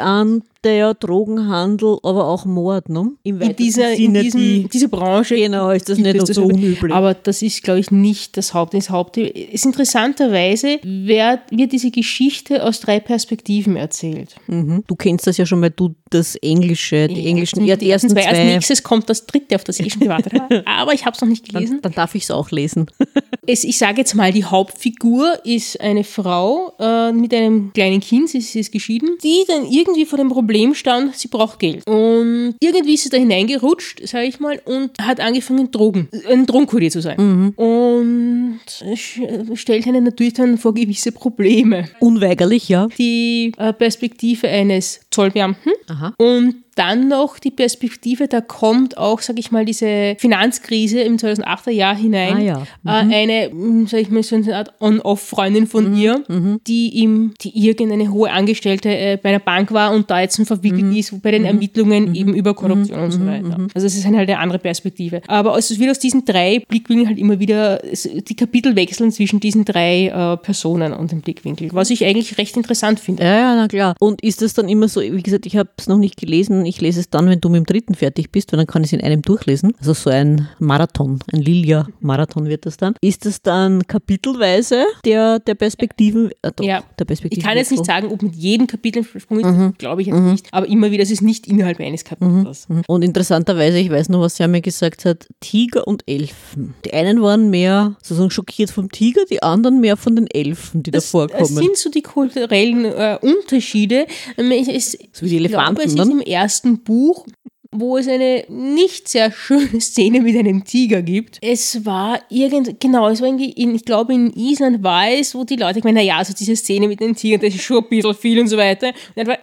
[0.03, 0.91] Um Drogenhandel.
[0.91, 2.89] Zollbeamte, Drogenhandel, aber auch Mord.
[2.89, 3.13] Ne?
[3.23, 6.93] Im in dieser, in diesem, die, dieser Branche genau, ist das nicht das so unüblich.
[6.93, 8.75] Aber das ist, glaube ich, nicht das Haupt.
[8.75, 14.37] Das Haupt ist interessanterweise, wer, wird diese Geschichte aus drei Perspektiven erzählt.
[14.47, 14.85] Mhm.
[14.87, 18.11] Du kennst das ja schon, weil du das Englische, die englischen, die, ja, die ersten
[18.11, 18.27] zwei.
[18.27, 20.63] Als nächstes kommt das dritte, auf das ich schon gewartet habe.
[20.67, 21.75] Aber ich habe es noch nicht gelesen.
[21.83, 22.87] Dann, dann darf ich es auch lesen.
[23.47, 28.29] Es, ich sage jetzt mal, die Hauptfigur ist eine Frau äh, mit einem kleinen Kind,
[28.29, 31.85] sie, sie ist geschieden, die dann irgendwie vor dem Problem stand, sie braucht Geld.
[31.89, 36.91] Und irgendwie ist sie da hineingerutscht, sage ich mal, und hat angefangen, Drogen, ein Drogenkurier
[36.91, 37.55] zu sein.
[37.57, 41.89] Und sch- stellt einen natürlich dann vor gewisse Probleme.
[41.99, 42.87] Unweigerlich, ja.
[42.99, 46.00] Die äh, Perspektive eines Zollbeamten Aha.
[46.19, 51.71] Und dann noch die Perspektive, da kommt auch, sage ich mal, diese Finanzkrise im 2008er
[51.71, 52.37] Jahr hinein.
[52.37, 52.63] Ah, ja.
[52.87, 53.51] äh, eine,
[53.87, 56.25] sage ich mal, so eine Art On-Off-Freundin von ihr,
[56.67, 60.97] die ihm, die irgendeine hohe Angestellte äh, bei einer Bank war und da jetzt verwickelt
[60.97, 63.59] ist bei den Ermittlungen eben über Korruption und so weiter.
[63.75, 65.21] Also es ist halt eine andere Perspektive.
[65.27, 69.67] Aber es wird aus diesen drei Blickwinkeln halt immer wieder, die Kapitel wechseln zwischen diesen
[69.67, 73.25] drei äh, Personen und dem Blickwinkel, was ich eigentlich recht interessant finde.
[73.25, 73.95] Ja, ja, na klar.
[74.01, 76.81] Und ist das dann immer so, wie gesagt, ich habe es noch nicht gelesen, ich
[76.81, 78.99] lese es dann, wenn du mit dem dritten fertig bist, weil dann kann ich es
[78.99, 79.75] in einem durchlesen.
[79.79, 82.95] Also so ein Marathon, ein Lilia-Marathon wird das dann.
[83.01, 86.83] Ist das dann kapitelweise der, der Perspektiven, äh, doch, Ja.
[86.99, 89.75] der Perspektiven Ich kann jetzt nicht sagen, ob mit jedem Kapitel versprungen ist, Mhm.
[89.79, 92.67] glaube ich jetzt nicht, aber immer wieder, es ist nicht innerhalb eines Kapitels.
[92.87, 96.75] Und interessanterweise, ich weiß noch, was sie mir gesagt hat, Tiger und Elfen.
[96.85, 100.91] Die einen waren mehr sozusagen schockiert vom Tiger, die anderen mehr von den Elfen, die
[100.91, 101.39] da Das, vorkommen.
[101.41, 104.07] das sind so die kulturellen äh, Unterschiede.
[104.37, 106.03] Ähm, Es, So wie die ich glaube, Elefanten, es ne?
[106.03, 106.50] ist im ersten
[106.85, 107.27] Buch,
[107.73, 111.39] wo es eine nicht sehr schöne Szene mit einem Tiger gibt.
[111.41, 115.45] Es war irgend, genau, es war irgendwie, in, ich glaube in Island war es, wo
[115.45, 118.15] die Leute gemeint, naja, also diese Szene mit den Tigern, das ist schon ein bisschen
[118.15, 118.93] viel und so weiter.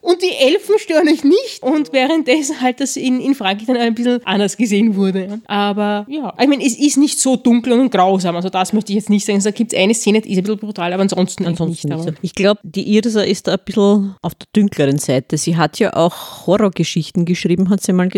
[0.01, 1.61] Und, die Elfen stören euch nicht.
[1.61, 5.39] Und währenddessen halt das in, in Frankreich dann ein bisschen anders gesehen wurde.
[5.45, 8.97] Aber ja, ich meine, es ist nicht so dunkel und grausam, also das möchte ich
[8.97, 9.41] jetzt nicht sagen.
[9.41, 12.05] Da gibt es eine Szene, die ist ein bisschen brutal, aber ansonsten, Ansonsten nicht.
[12.05, 12.15] nicht.
[12.15, 12.19] So.
[12.21, 15.37] Ich glaube, die Irsa ist da ein bisschen auf der dünkleren Seite.
[15.37, 18.16] Sie hat ja auch Horrorgeschichten geschrieben, hat sie mal gesagt.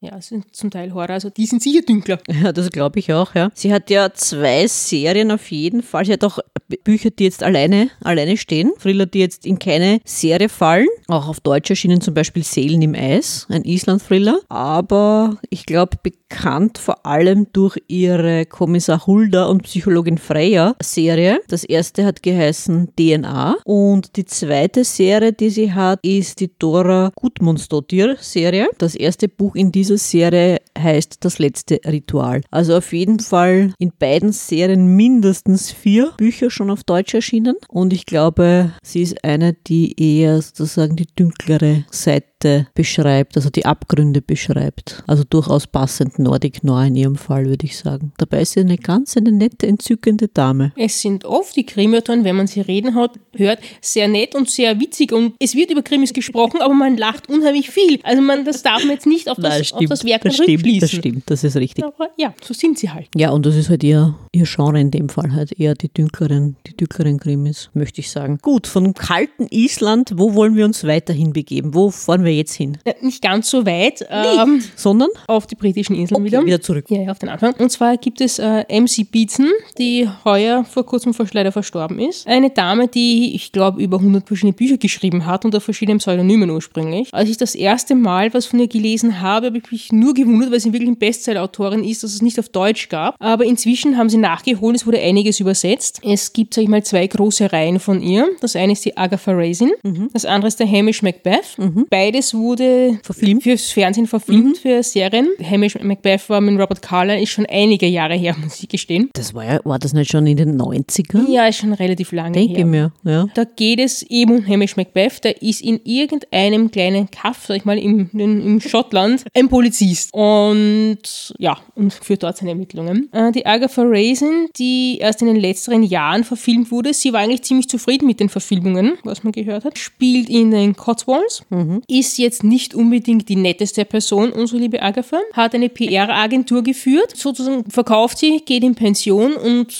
[0.00, 2.18] Ja, es sind zum Teil Horror, also die sind sicher dünkler.
[2.42, 3.50] Ja, das glaube ich auch, ja.
[3.54, 6.04] Sie hat ja zwei Serien auf jeden Fall.
[6.04, 6.38] Sie hat auch
[6.84, 8.72] Bücher, die jetzt alleine, alleine stehen.
[8.80, 10.88] Thriller, die jetzt in keine Serie fallen.
[11.08, 14.40] Auch auf Deutsch erschienen zum Beispiel Seelen im Eis, ein Island-Thriller.
[14.48, 21.40] Aber ich glaube, bekannt vor allem durch ihre Kommissar Hulda und Psychologin Freya Serie.
[21.48, 27.12] Das erste hat geheißen DNA und die zweite Serie, die sie hat, ist die Dora
[27.14, 28.68] Gudmundsdottir Serie.
[28.78, 32.42] Das erste Buch in dieser Serie heißt Das letzte Ritual.
[32.50, 37.92] Also auf jeden Fall in beiden Serien mindestens vier Bücher schon auf Deutsch erschienen und
[37.92, 42.35] ich glaube, sie ist eine, die eher sozusagen die dünklere Seite
[42.74, 45.02] beschreibt, also die Abgründe beschreibt.
[45.06, 48.12] Also durchaus passend Nordic Noir in ihrem Fall, würde ich sagen.
[48.18, 50.72] Dabei ist sie eine ganz eine nette, entzückende Dame.
[50.76, 54.78] Es sind oft die Krimiautoren, wenn man sie reden hat, hört, sehr nett und sehr
[54.80, 57.98] witzig und es wird über Krimis gesprochen, aber man lacht unheimlich viel.
[58.02, 60.82] Also man, das darf man jetzt nicht auf das, Nein, auf das Werk das stimmt,
[60.82, 61.84] das stimmt, das ist richtig.
[61.84, 63.08] Aber ja, so sind sie halt.
[63.16, 66.56] Ja, und das ist halt ihr, ihr Genre in dem Fall halt eher die dünkleren,
[66.66, 68.38] die dünkleren Krimis, möchte ich sagen.
[68.42, 71.74] Gut, von kalten Island, wo wollen wir uns weiterhin begeben?
[71.74, 72.78] Wo fahren wir jetzt hin?
[73.00, 74.06] Nicht ganz so weit.
[74.10, 76.44] Ähm, Sondern auf die britischen Inseln wieder.
[76.44, 76.86] wieder zurück.
[76.88, 77.54] Ja, ja, auf den Anfang.
[77.54, 82.26] Und zwar gibt es äh, MC Beatson, die heuer vor kurzem vor leider verstorben ist.
[82.26, 87.08] Eine Dame, die, ich glaube, über 100 verschiedene Bücher geschrieben hat unter verschiedenen Pseudonymen ursprünglich.
[87.12, 90.50] Als ich das erste Mal was von ihr gelesen habe, habe ich mich nur gewundert,
[90.52, 93.16] weil sie wirklich eine Bestseller-Autorin ist, dass es nicht auf Deutsch gab.
[93.18, 96.00] Aber inzwischen haben sie nachgeholt, es wurde einiges übersetzt.
[96.02, 98.28] Es gibt, sag ich mal, zwei große Reihen von ihr.
[98.40, 99.72] Das eine ist die Agatha Raisin,
[100.12, 101.56] das andere ist der Hamish Macbeth.
[101.90, 103.42] Beide beides wurde verfilmt.
[103.42, 104.54] fürs Fernsehen verfilmt, mhm.
[104.54, 105.28] für Serien.
[105.42, 109.10] Hamish Macbeth war mit Robert Carlyle, ist schon einige Jahre her, muss ich gestehen.
[109.12, 111.28] Das war ja, war das nicht schon in den 90ern?
[111.28, 112.64] Ja, ist schon relativ lange Denke her.
[112.64, 113.26] Denke mir, ja.
[113.34, 117.64] Da geht es eben um Hamish Macbeth, der ist in irgendeinem kleinen Kaff, sag ich
[117.64, 120.12] mal, im, in, im Schottland, ein Polizist.
[120.12, 123.08] Und ja, und führt dort seine Ermittlungen.
[123.12, 127.42] Äh, die Agatha Raisin, die erst in den letzteren Jahren verfilmt wurde, sie war eigentlich
[127.42, 129.78] ziemlich zufrieden mit den Verfilmungen, was man gehört hat.
[129.78, 131.82] Spielt in den Cotswolds, mhm.
[131.88, 137.64] ist jetzt nicht unbedingt die netteste Person, unsere liebe Agatha, hat eine PR-Agentur geführt, sozusagen
[137.70, 139.72] verkauft sie, geht in Pension und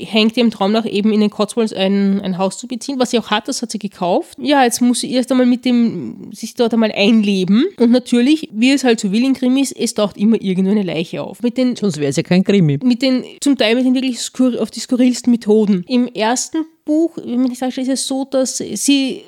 [0.00, 3.18] hängt ihrem Traum nach eben in den Cotswolds ein, ein Haus zu beziehen, was sie
[3.18, 4.38] auch hat, das hat sie gekauft.
[4.40, 8.70] Ja, jetzt muss sie erst einmal mit dem, sich dort einmal einleben und natürlich, wie
[8.70, 11.42] es halt so will in Krimis, es taucht immer irgendwo eine Leiche auf.
[11.42, 12.78] Mit den, Sonst wäre es ja kein Krimi.
[12.82, 15.84] Mit den, zum Teil mit den wirklich skur auf die skurrilsten Methoden.
[15.88, 19.22] Im ersten Buch, wie man sagt, ist es so, dass sie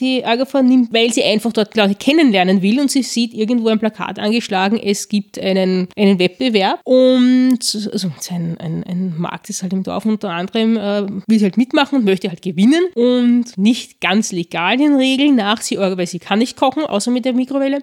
[0.00, 3.78] die Agatha nimmt, weil sie einfach dort Leute kennenlernen will und sie sieht irgendwo ein
[3.78, 7.58] Plakat angeschlagen, es gibt einen, einen Wettbewerb und
[7.92, 11.56] also ein, ein, ein Markt ist halt im Dorf unter anderem, äh, will sie halt
[11.56, 16.18] mitmachen und möchte halt gewinnen und nicht ganz legal den Regeln nach, sie, weil sie
[16.18, 17.82] kann nicht kochen, außer mit der Mikrowelle,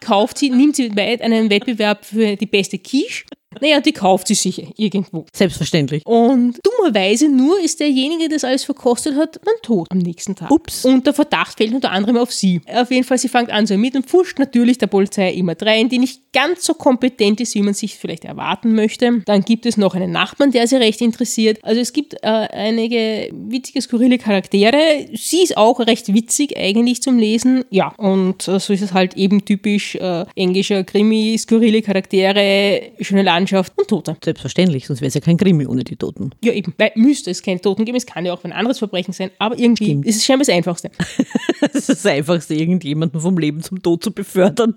[0.00, 3.24] kauft sie, nimmt sie weit einen Wettbewerb für die beste Quiche
[3.60, 5.26] naja, die kauft sie sich irgendwo.
[5.32, 6.04] Selbstverständlich.
[6.06, 10.50] Und dummerweise nur ist derjenige, der das alles verkostet hat, dann tot am nächsten Tag.
[10.50, 10.84] Ups.
[10.84, 12.60] Und der Verdacht fällt unter anderem auf sie.
[12.72, 15.98] Auf jeden Fall, sie fängt an zu ermitteln, pfuscht natürlich der Polizei immer rein, die
[15.98, 19.22] nicht ganz so kompetent ist, wie man sich vielleicht erwarten möchte.
[19.24, 21.58] Dann gibt es noch einen Nachbarn, der sie recht interessiert.
[21.62, 25.06] Also es gibt äh, einige witzige, skurrile Charaktere.
[25.14, 27.64] Sie ist auch recht witzig eigentlich zum Lesen.
[27.70, 33.22] Ja, und äh, so ist es halt eben typisch äh, englischer Krimi, skurrile Charaktere, schöne
[33.22, 34.16] Landschaft Landschaft und Tote.
[34.24, 36.30] Selbstverständlich, sonst wäre es ja kein Krimi ohne die Toten.
[36.42, 37.96] Ja, eben, weil müsste es keine Toten geben.
[37.96, 40.06] Es kann ja auch ein anderes Verbrechen sein, aber irgendwie Stimmt.
[40.06, 40.90] ist es scheinbar das Einfachste.
[41.60, 44.74] das ist das Einfachste, irgendjemanden vom Leben zum Tod zu befördern.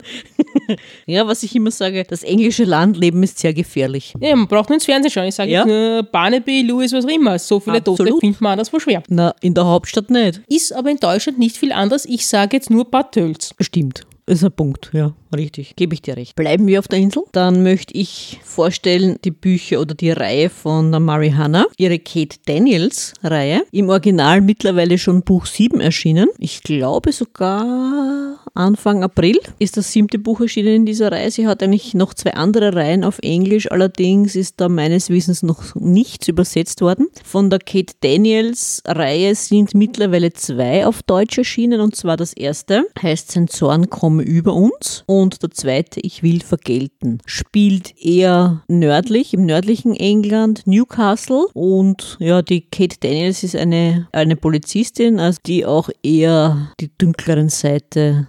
[1.06, 4.14] ja, was ich immer sage, das englische Landleben ist sehr gefährlich.
[4.20, 5.28] Ja, man braucht nur ins Fernsehen schauen.
[5.28, 5.66] Ich sage ja?
[5.66, 7.40] nur Barnaby, Lewis, was auch immer.
[7.40, 7.98] So viele Absolut.
[8.00, 9.02] Tote findet man das wohl schwer.
[9.08, 10.42] Na, in der Hauptstadt nicht.
[10.50, 12.04] Ist aber in Deutschland nicht viel anders.
[12.06, 13.54] Ich sage jetzt nur Bad Tölz.
[13.62, 14.06] Stimmt.
[14.30, 15.78] Ist ein Punkt, ja, richtig.
[15.78, 16.36] Gebe ich dir recht.
[16.36, 17.24] Bleiben wir auf der Insel.
[17.32, 22.36] Dann möchte ich vorstellen die Bücher oder die Reihe von der Mary Hanna, ihre Kate
[22.46, 23.64] Daniels Reihe.
[23.72, 26.28] Im Original mittlerweile schon Buch 7 erschienen.
[26.40, 31.32] Ich glaube sogar Anfang April ist das siebte Buch erschienen in dieser Reihe.
[31.32, 35.76] Sie hat eigentlich noch zwei andere Reihen auf Englisch, allerdings ist da meines Wissens noch
[35.76, 37.08] nichts übersetzt worden.
[37.24, 42.86] Von der Kate Daniels Reihe sind mittlerweile zwei auf Deutsch erschienen und zwar das erste
[43.02, 45.04] heißt Sensoren kommen komme über uns.
[45.06, 51.48] Und der zweite, Ich will vergelten, spielt eher nördlich, im nördlichen England, Newcastle.
[51.54, 57.50] Und ja, die Kate Daniels ist eine, eine Polizistin, also die auch eher die dunkleren
[57.50, 58.28] Seite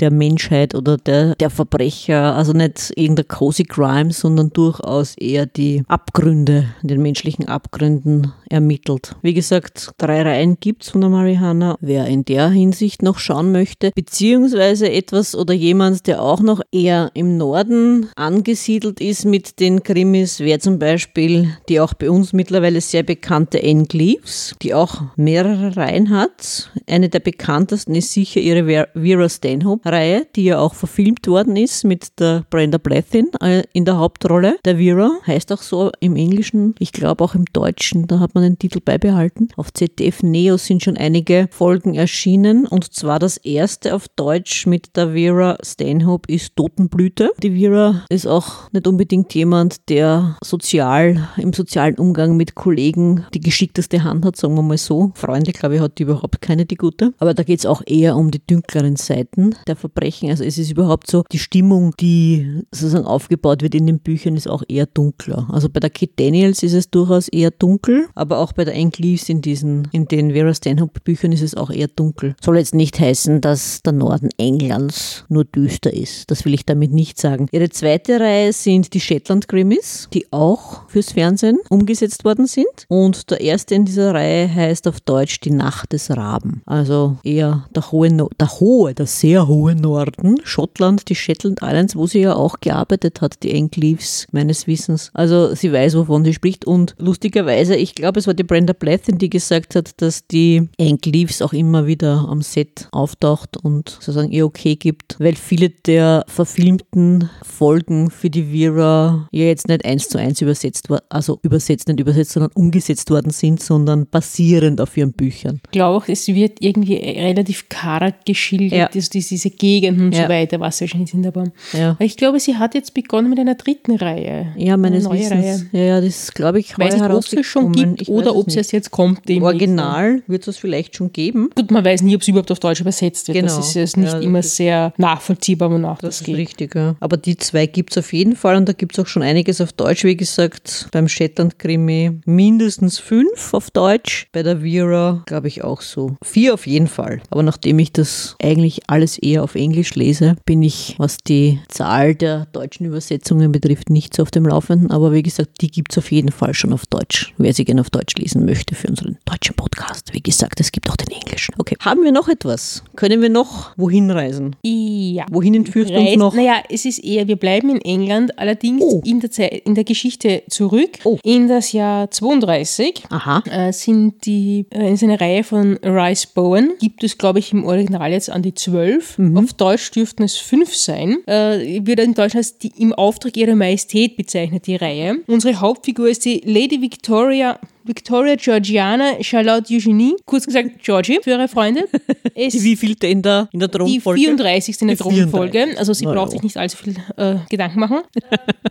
[0.00, 5.82] der Menschheit oder der, der Verbrecher, also nicht irgendein cozy Crime, sondern durchaus eher die
[5.88, 9.16] Abgründe, den menschlichen Abgründen ermittelt.
[9.22, 11.76] Wie gesagt, drei Reihen gibt es von der Marihuana.
[11.80, 17.10] Wer in der Hinsicht noch schauen möchte, beziehungsweise etwas oder jemand, der auch noch eher
[17.14, 22.80] im Norden angesiedelt ist mit den Krimis, wäre zum Beispiel die auch bei uns mittlerweile
[22.80, 26.70] sehr bekannte Anne Cleaves, die auch mehrere Reihen hat.
[26.88, 31.84] Eine der bekanntesten ist sicher ihre Vera Stan Stanhope-Reihe, die ja auch verfilmt worden ist
[31.84, 34.58] mit der Brenda Blethyn äh, in der Hauptrolle.
[34.64, 38.42] Der Vera heißt auch so im Englischen, ich glaube auch im Deutschen, da hat man
[38.42, 39.48] den Titel beibehalten.
[39.56, 44.96] Auf ZDF Neo sind schon einige Folgen erschienen und zwar das erste auf Deutsch mit
[44.96, 47.30] der Vera Stanhope ist Totenblüte.
[47.40, 53.40] Die Vera ist auch nicht unbedingt jemand, der sozial, im sozialen Umgang mit Kollegen die
[53.40, 55.12] geschickteste Hand hat, sagen wir mal so.
[55.14, 57.14] Freunde, glaube ich, hat die überhaupt keine, die gute.
[57.18, 59.35] Aber da geht es auch eher um die dunkleren Seiten
[59.66, 60.30] der Verbrechen.
[60.30, 64.48] Also es ist überhaupt so, die Stimmung, die sozusagen aufgebaut wird in den Büchern, ist
[64.48, 65.48] auch eher dunkler.
[65.52, 68.90] Also bei der Kate Daniels ist es durchaus eher dunkel, aber auch bei der Anne
[68.90, 72.34] Cleaves in diesen, in den Vera Stanhope Büchern ist es auch eher dunkel.
[72.42, 76.30] Soll jetzt nicht heißen, dass der Norden Englands nur düster ist.
[76.30, 77.48] Das will ich damit nicht sagen.
[77.52, 82.66] Ihre zweite Reihe sind die Shetland Krimis, die auch fürs Fernsehen umgesetzt worden sind.
[82.88, 86.62] Und der erste in dieser Reihe heißt auf Deutsch Die Nacht des Raben.
[86.66, 92.06] Also eher der hohe, der hohe, der sehr hohen Norden, Schottland, die Shetland Islands, wo
[92.06, 95.10] sie ja auch gearbeitet hat, die Anne Cleaves, meines Wissens.
[95.14, 99.18] Also sie weiß, wovon sie spricht und lustigerweise, ich glaube, es war die Brenda Blethen,
[99.18, 104.30] die gesagt hat, dass die Anne Cleaves auch immer wieder am Set auftaucht und sozusagen
[104.30, 110.08] ihr okay gibt, weil viele der verfilmten Folgen für die Vera ja jetzt nicht eins
[110.08, 114.96] zu eins übersetzt worden, also übersetzt, nicht übersetzt, sondern umgesetzt worden sind, sondern basierend auf
[114.96, 115.60] ihren Büchern.
[115.64, 118.86] Ich glaube auch, es wird irgendwie relativ karg geschildert, ja.
[118.86, 120.24] also diese Gegenden und ja.
[120.24, 121.96] so weiter, was wahrscheinlich sind, aber ja.
[121.98, 124.52] ich glaube, sie hat jetzt begonnen mit einer dritten Reihe.
[124.56, 125.66] Ja, meines neue Wissens.
[125.72, 125.86] Reihe.
[125.86, 128.72] Ja, das glaube ich weiß nicht, ob es schon gibt ich oder ob es erst
[128.72, 129.20] jetzt kommt.
[129.30, 131.50] Original wird es vielleicht schon geben.
[131.54, 133.38] Gut, man weiß nie, ob es überhaupt auf Deutsch übersetzt wird.
[133.38, 133.56] Genau.
[133.56, 136.34] Das ist jetzt nicht immer sehr nachvollziehbar, wonach das, das geht.
[136.34, 136.96] Das ist richtig, ja.
[137.00, 139.60] Aber die zwei gibt es auf jeden Fall und da gibt es auch schon einiges
[139.60, 145.62] auf Deutsch, wie gesagt, beim Shetland-Krimi mindestens fünf auf Deutsch, bei der Vera glaube ich
[145.62, 146.16] auch so.
[146.22, 147.20] Vier auf jeden Fall.
[147.30, 152.14] Aber nachdem ich das eigentlich alles eher auf Englisch lese, bin ich, was die Zahl
[152.14, 154.90] der deutschen Übersetzungen betrifft, nicht so auf dem Laufenden.
[154.90, 157.80] Aber wie gesagt, die gibt es auf jeden Fall schon auf Deutsch, wer sie gerne
[157.80, 160.12] auf Deutsch lesen möchte für unseren deutschen Podcast.
[160.12, 161.54] Wie gesagt, es gibt auch den englischen.
[161.58, 162.82] Okay, haben wir noch etwas?
[162.96, 164.56] Können wir noch wohin reisen?
[164.62, 165.26] Ja.
[165.30, 166.34] Wohin entführst du uns noch?
[166.34, 169.02] Naja, es ist eher, wir bleiben in England, allerdings oh.
[169.04, 170.98] in, der Zeit, in der Geschichte zurück.
[171.04, 171.18] Oh.
[171.22, 173.42] In das Jahr 32 Aha.
[173.50, 177.64] Äh, sind die, äh, ist eine Reihe von Rice Bowen, gibt es glaube ich im
[177.64, 178.54] Original jetzt an die
[178.96, 179.18] zwölf.
[179.18, 179.36] Mhm.
[179.36, 181.18] Auf Deutsch dürften es fünf sein.
[181.26, 185.18] Äh, wird in Deutschland als die im Auftrag ihrer Majestät bezeichnet, die Reihe.
[185.26, 191.48] Unsere Hauptfigur ist die Lady Victoria Victoria Georgiana Charlotte Eugenie, kurz gesagt Georgie für ihre
[191.48, 191.88] Freunde.
[192.36, 194.20] die wievielte in der, in der Thronfolge?
[194.20, 194.82] Die 34.
[194.82, 195.66] in der Thronfolge.
[195.78, 198.00] Also sie braucht sich nicht allzu viel äh, Gedanken machen.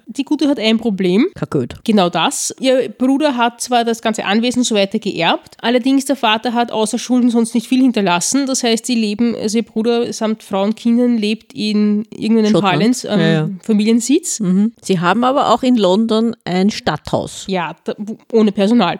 [0.08, 1.28] die Gute hat ein Problem.
[1.36, 1.76] Kaköd.
[1.84, 2.54] Genau das.
[2.60, 6.98] Ihr Bruder hat zwar das ganze Anwesen so weiter geerbt, allerdings der Vater hat außer
[6.98, 8.48] Schulden sonst nicht viel hinterlassen.
[8.48, 13.04] Das heißt, sie leben, also ihr Bruder samt Frau und Kindern lebt in irgendeinem Highlands
[13.06, 13.50] ähm, ja, ja.
[13.62, 14.40] Familiensitz.
[14.40, 14.74] Mhm.
[14.82, 17.46] Sie haben aber auch in London ein Stadthaus.
[17.48, 17.96] Ja, da,
[18.32, 19.00] ohne Personal.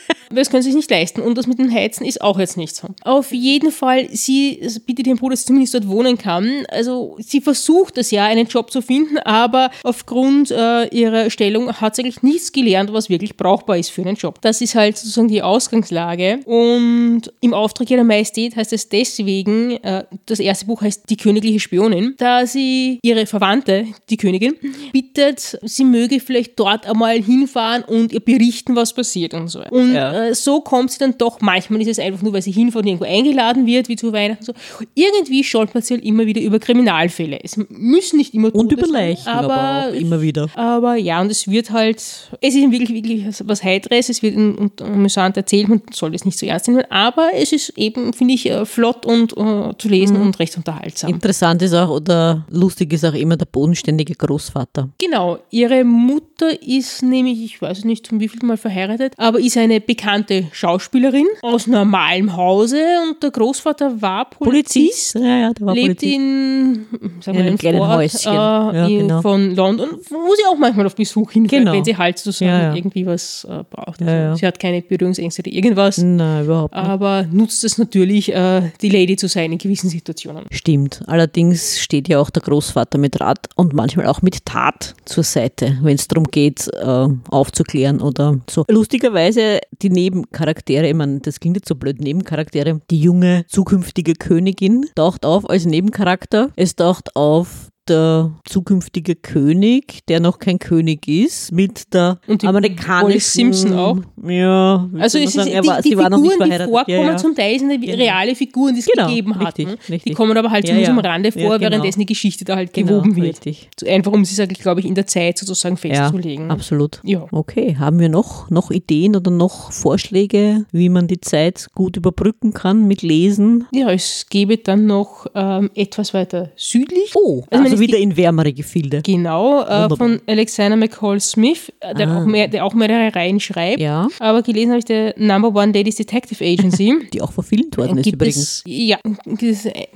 [0.29, 1.21] das können sie sich nicht leisten.
[1.21, 2.89] Und das mit dem Heizen ist auch jetzt nicht so.
[3.03, 6.65] Auf jeden Fall, sie bittet ihren Bruder, dass sie zumindest dort wohnen kann.
[6.69, 11.95] Also sie versucht es ja, einen Job zu finden, aber aufgrund äh, ihrer Stellung hat
[11.95, 14.41] sie eigentlich nichts gelernt, was wirklich brauchbar ist für einen Job.
[14.41, 16.39] Das ist halt sozusagen die Ausgangslage.
[16.45, 21.59] Und im Auftrag ihrer Majestät heißt es deswegen, äh, das erste Buch heißt Die königliche
[21.59, 24.55] Spionin, da sie ihre Verwandte, die Königin,
[24.91, 29.61] bittet, sie möge vielleicht dort einmal hinfahren und ihr berichten, was passiert und so.
[29.69, 30.25] Und ja.
[30.25, 32.87] äh, so kommt sie dann doch, manchmal ist es einfach nur, weil sie hinfährt und
[32.87, 34.43] irgendwo eingeladen wird, wie zu Weihnachten.
[34.43, 34.53] So.
[34.95, 37.39] Irgendwie stolpert sie halt immer wieder über Kriminalfälle.
[37.43, 40.49] Es müssen nicht immer Und über Leichen, aber, aber, auch immer wieder.
[40.55, 44.81] Aber ja, und es wird halt, es ist wirklich, wirklich was Heiteres, es wird und
[44.81, 48.49] amüsant erzählt, man soll es nicht so ernst nehmen, aber es ist eben, finde ich,
[48.49, 50.23] äh, flott und uh, zu lesen mhm.
[50.23, 51.11] und recht unterhaltsam.
[51.11, 54.89] Interessant ist auch, oder lustig ist auch immer der bodenständige Großvater.
[54.97, 59.79] Genau, ihre Mutter ist nämlich, ich weiß nicht, zum wievielten Mal verheiratet, aber ist eine
[59.91, 65.13] bekannte Schauspielerin aus normalem Hause und der Großvater war Polizist.
[65.13, 65.15] Polizist?
[65.15, 66.13] Ja, ja, der war lebt Polizist.
[66.13, 66.85] in,
[67.19, 69.21] sagen wir, in einem kleinen Häuschen äh, ja, genau.
[69.21, 71.73] von London, wo sie auch manchmal auf Besuch hinfährt, genau.
[71.73, 72.75] wenn sie halt sozusagen ja, ja.
[72.75, 74.01] irgendwie was äh, braucht.
[74.01, 75.97] Also sie hat keine Berührungsängste oder irgendwas.
[75.97, 76.85] Nein, überhaupt nicht.
[76.85, 80.45] Aber nutzt es natürlich, äh, die Lady zu sein in gewissen Situationen.
[80.51, 81.01] Stimmt.
[81.07, 85.77] Allerdings steht ja auch der Großvater mit Rat und manchmal auch mit Tat zur Seite,
[85.81, 88.63] wenn es darum geht, äh, aufzuklären oder so.
[88.69, 94.85] Lustigerweise die Nebencharaktere, ich meine, das klingt jetzt so blöd, Nebencharaktere, die junge zukünftige Königin
[94.95, 96.49] taucht auf als Nebencharakter.
[96.55, 102.47] Es taucht auf der zukünftige König, der noch kein König ist, mit der und die
[102.47, 103.97] amerikanischen Simpson auch.
[104.27, 107.17] Ja, also es sagen, ist, die, die, die Figuren, die vorkommen, ja, ja.
[107.17, 107.97] zum Teil sind genau.
[107.97, 109.57] reale Figuren, die es genau, gegeben hat.
[109.57, 111.59] Die kommen aber halt ja, zum Rande vor, genau.
[111.59, 113.45] währenddessen die Geschichte da halt genau, gewoben wird.
[113.45, 113.69] Richtig.
[113.87, 116.47] Einfach um sie, sage ich, glaube ich, in der Zeit sozusagen festzulegen.
[116.47, 117.01] Ja, absolut.
[117.03, 117.25] Ja.
[117.31, 122.53] Okay, haben wir noch, noch Ideen oder noch Vorschläge, wie man die Zeit gut überbrücken
[122.53, 123.65] kann mit Lesen?
[123.73, 127.11] Ja, es gäbe dann noch ähm, etwas weiter südlich.
[127.15, 129.01] Oh, also, also wieder in wärmere Gefilde.
[129.01, 132.21] Genau, äh, von Alexander McCall Smith, äh, der, ah.
[132.21, 133.81] auch mehr, der, auch mehrere Reihen schreibt.
[133.81, 134.07] Ja.
[134.19, 136.93] Aber gelesen habe ich der Number One Ladies Detective Agency.
[137.13, 138.37] Die auch verfilmt worden ist übrigens.
[138.37, 138.97] Es, ja,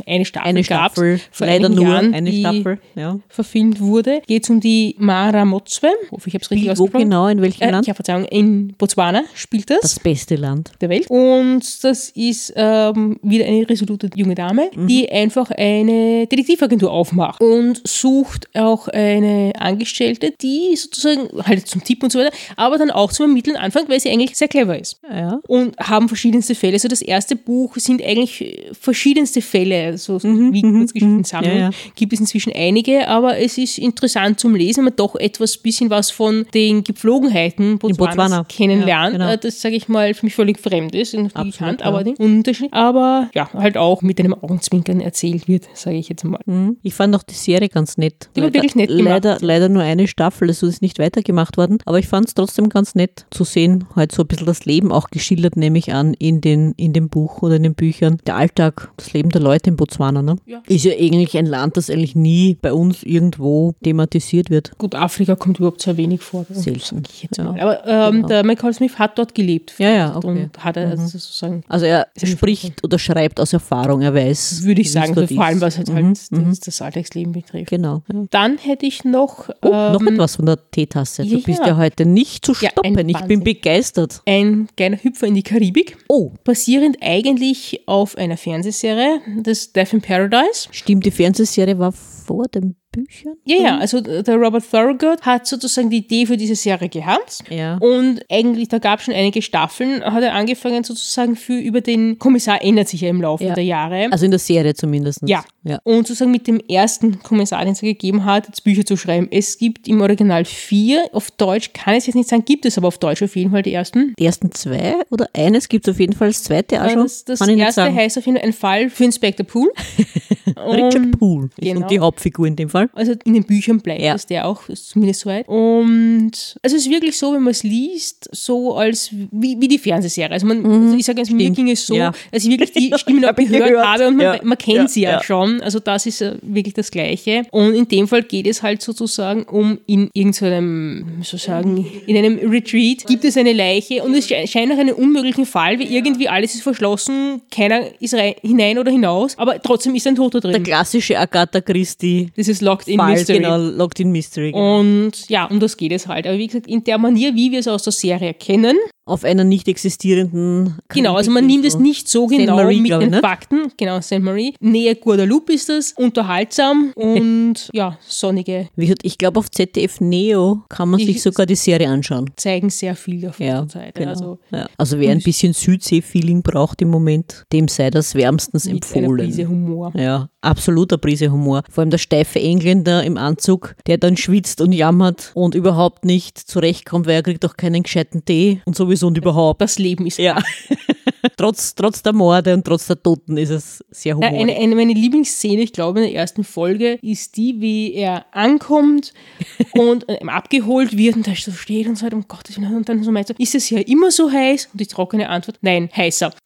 [0.06, 0.48] eine Staffel.
[0.48, 2.80] Eine Staffel, leider nur Jahren, eine Staffel.
[2.96, 3.20] Ja.
[3.30, 4.22] Verfilmt wurde.
[4.28, 5.90] Geht es um die Mara Motzwe.
[6.12, 6.94] Hoffe, ich habe es richtig ausgesprochen.
[6.94, 7.88] Wo genau, in welchem äh, Land?
[7.88, 9.82] Ja, Verzeihung, in Botswana spielt das.
[9.82, 10.72] Das beste Land.
[10.82, 11.06] Der Welt.
[11.10, 14.88] Und das ist ähm, wieder eine resolute junge Dame, mhm.
[14.88, 17.42] die einfach eine Detektivagentur aufmacht.
[17.42, 22.78] Und und sucht auch eine Angestellte, die sozusagen halt zum Tipp und so weiter, aber
[22.78, 25.00] dann auch zum Ermitteln anfängt, weil sie eigentlich sehr clever ist.
[25.10, 25.40] Ja.
[25.48, 26.74] Und haben verschiedenste Fälle.
[26.74, 31.54] Also das erste Buch sind eigentlich verschiedenste Fälle, so mhm, wie mhm, Kurzgeschichtensammlung.
[31.54, 31.60] Mhm.
[31.60, 31.92] Ja, ja.
[31.96, 35.90] Gibt es inzwischen einige, aber es ist interessant zum Lesen, wenn man doch etwas bisschen
[35.90, 38.46] was von den Gepflogenheiten Botswanas Botswana.
[38.48, 39.32] kennenlernt, genau.
[39.32, 42.72] Äh, das sage ich mal für mich völlig fremd ist, in Hand, aber den Unterschied.
[42.72, 46.40] Aber ja, halt auch mit einem Augenzwinkern erzählt wird, sage ich jetzt mal.
[46.46, 46.78] Mhm.
[46.84, 48.30] Ich fand auch die Serie ganz nett.
[48.36, 49.06] Die war wirklich nett gemacht.
[49.06, 52.70] Leider, leider nur eine Staffel, also ist nicht weitergemacht worden, aber ich fand es trotzdem
[52.70, 56.14] ganz nett zu sehen, halt so ein bisschen das Leben auch geschildert, nehme ich an,
[56.14, 58.18] in, den, in dem Buch oder in den Büchern.
[58.26, 60.36] Der Alltag, das Leben der Leute in Botswana, ne?
[60.46, 60.62] Ja.
[60.68, 64.78] Ist ja eigentlich ein Land, das eigentlich nie bei uns irgendwo thematisiert wird.
[64.78, 66.46] Gut, Afrika kommt überhaupt sehr wenig vor.
[66.50, 67.04] Selten.
[67.38, 67.50] Ja.
[67.50, 68.28] Aber ähm, genau.
[68.28, 69.74] der Michael Smith hat dort gelebt.
[69.78, 70.28] Ja, ja, okay.
[70.28, 70.92] Und hat er mhm.
[70.92, 71.64] also sozusagen.
[71.68, 74.64] Also er spricht oder schreibt aus Erfahrung, er weiß.
[74.64, 75.96] Würde ich sagen, so vor allem was halt, mhm.
[75.96, 76.50] halt mhm.
[76.50, 77.70] das, das Alltagsleben betrifft.
[77.70, 78.04] Genau.
[78.12, 78.24] Ja.
[78.30, 79.50] Dann hätte ich noch.
[79.62, 81.24] Oh, ähm, noch etwas von der Teetasse.
[81.24, 83.10] Du ja, bist ja heute nicht zu stoppen.
[83.10, 84.22] ich bin begeistert.
[84.26, 85.98] Ein kleiner Hüpfer in die Karibik.
[86.08, 86.32] Oh.
[86.44, 90.68] Basierend eigentlich auf einer Fernsehserie, das Death in Paradise.
[90.72, 93.36] Stimmt, die Fernsehserie war vor dem Büchern?
[93.46, 97.44] Ja, ja, also der Robert Thorogood hat sozusagen die Idee für diese Serie gehabt.
[97.50, 97.78] Ja.
[97.78, 102.20] Und eigentlich, da gab es schon einige Staffeln, hat er angefangen sozusagen für über den
[102.20, 103.54] Kommissar ändert sich ja im Laufe ja.
[103.54, 104.08] der Jahre.
[104.12, 105.22] Also in der Serie zumindest.
[105.26, 105.44] Ja.
[105.64, 105.80] ja.
[105.84, 109.28] Und sozusagen mit dem ersten Kommissar, den es gegeben hat, jetzt Bücher zu schreiben.
[109.32, 111.10] Es gibt im Original vier.
[111.12, 113.62] Auf Deutsch kann es jetzt nicht sagen, gibt es aber auf Deutsch auf jeden Fall
[113.62, 114.14] die ersten.
[114.18, 117.04] Die ersten zwei oder eines gibt es auf jeden Fall, das zweite auch schon.
[117.04, 119.72] Das, das erste heißt auf jeden Fall ein Fall für Inspector Pool.
[120.58, 121.82] Richard Poole genau.
[121.82, 122.85] und die Hauptfigur in dem Fall.
[122.94, 124.14] Also in den Büchern bleibt ja.
[124.14, 125.48] das der auch, zumindest soweit.
[125.48, 126.32] Und
[126.62, 130.32] also es ist wirklich so, wenn man es liest, so als wie, wie die Fernsehserie.
[130.32, 130.86] Also, man, mhm.
[130.86, 132.12] also ich sage, also mir ging es so, ja.
[132.32, 134.40] dass ich wirklich die Stimmen auch gehört, gehört habe und man, ja.
[134.44, 135.62] man kennt sie ja, schon.
[135.62, 137.44] Also das ist wirklich das Gleiche.
[137.52, 143.06] Und in dem Fall geht es halt sozusagen um in irgendeinem, sozusagen, in einem Retreat
[143.08, 146.64] gibt es eine Leiche und es scheint nach einem unmöglichen Fall, wie irgendwie alles ist
[146.64, 150.52] verschlossen, keiner ist rein, hinein oder hinaus, aber trotzdem ist ein Toter drin.
[150.52, 152.32] Der klassische Agatha Christie.
[152.36, 153.40] Das ist in Fall, Mystery.
[153.40, 154.52] Genau, Locked in Mystery.
[154.52, 154.80] Genau.
[154.80, 156.28] Und ja, um das geht es halt.
[156.28, 159.44] Aber wie gesagt, in der Manier, wie wir es aus der Serie kennen, auf einer
[159.44, 163.72] nicht existierenden Genau, also man nimmt es nicht so genau Marie, mit den ich, Fakten.
[163.78, 164.20] Genau, St.
[164.20, 164.56] Marie.
[164.60, 168.68] Nähe Guadalupe ist das, unterhaltsam und ja, sonnige.
[168.76, 172.32] Ich glaube auf ZDF Neo kann man ich sich sogar die Serie anschauen.
[172.36, 173.96] Zeigen sehr viel davon ja, Zeit.
[173.96, 174.10] Genau.
[174.10, 174.68] Also, ja.
[174.78, 179.06] also wer ein bisschen Südsee-Feeling braucht im Moment, dem sei das wärmstens empfohlen.
[179.06, 179.94] Einer Prise Humor.
[179.96, 181.64] Ja, absoluter Prise Humor.
[181.70, 186.38] Vor allem der steife Engländer im Anzug, der dann schwitzt und jammert und überhaupt nicht
[186.40, 189.62] zurechtkommt, weil er kriegt auch keinen gescheiten Tee und sowieso und überhaupt.
[189.62, 190.42] Das Leben ist ja.
[191.38, 194.40] trotz, trotz der Morde und trotz der Toten ist es sehr humorig.
[194.40, 199.14] Eine, eine meine Lieblingsszene, ich glaube, in der ersten Folge, ist die, wie er ankommt
[199.74, 203.04] und äh, abgeholt wird und da so steht und sagt, um Gottes Willen, und dann
[203.04, 204.70] so meint, ist es ja immer so heiß?
[204.72, 206.34] Und die trockene Antwort, nein, heißer.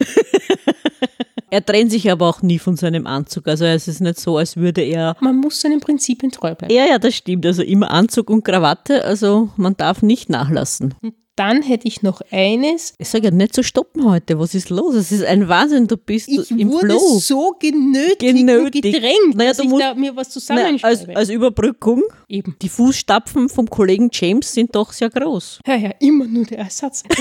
[1.51, 3.47] Er trennt sich aber auch nie von seinem Anzug.
[3.47, 5.15] Also es ist nicht so, als würde er.
[5.19, 6.71] Man muss seinen Prinzipien treu bleiben.
[6.71, 7.43] Ja, ja, das stimmt.
[7.43, 9.03] Also immer Anzug und Krawatte.
[9.03, 10.93] Also man darf nicht nachlassen.
[11.39, 12.95] Dann hätte ich noch eines.
[12.97, 14.37] Ich sage ja nicht zu stoppen heute.
[14.37, 14.93] Was ist los?
[14.93, 15.87] Es ist ein Wahnsinn.
[15.87, 17.19] Du bist ich im wurde Flow.
[17.19, 18.85] so genötigt, genötigt.
[18.85, 21.03] und gedrängt, naja, dass ich musst, da mir was zusammenschreibe.
[21.03, 22.03] Naja, als, als Überbrückung.
[22.27, 22.57] Eben.
[22.61, 25.61] Die Fußstapfen vom Kollegen James sind doch sehr groß.
[25.65, 27.03] Ja, ja, immer nur der Ersatz.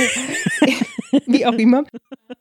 [1.27, 1.85] Wie auch immer.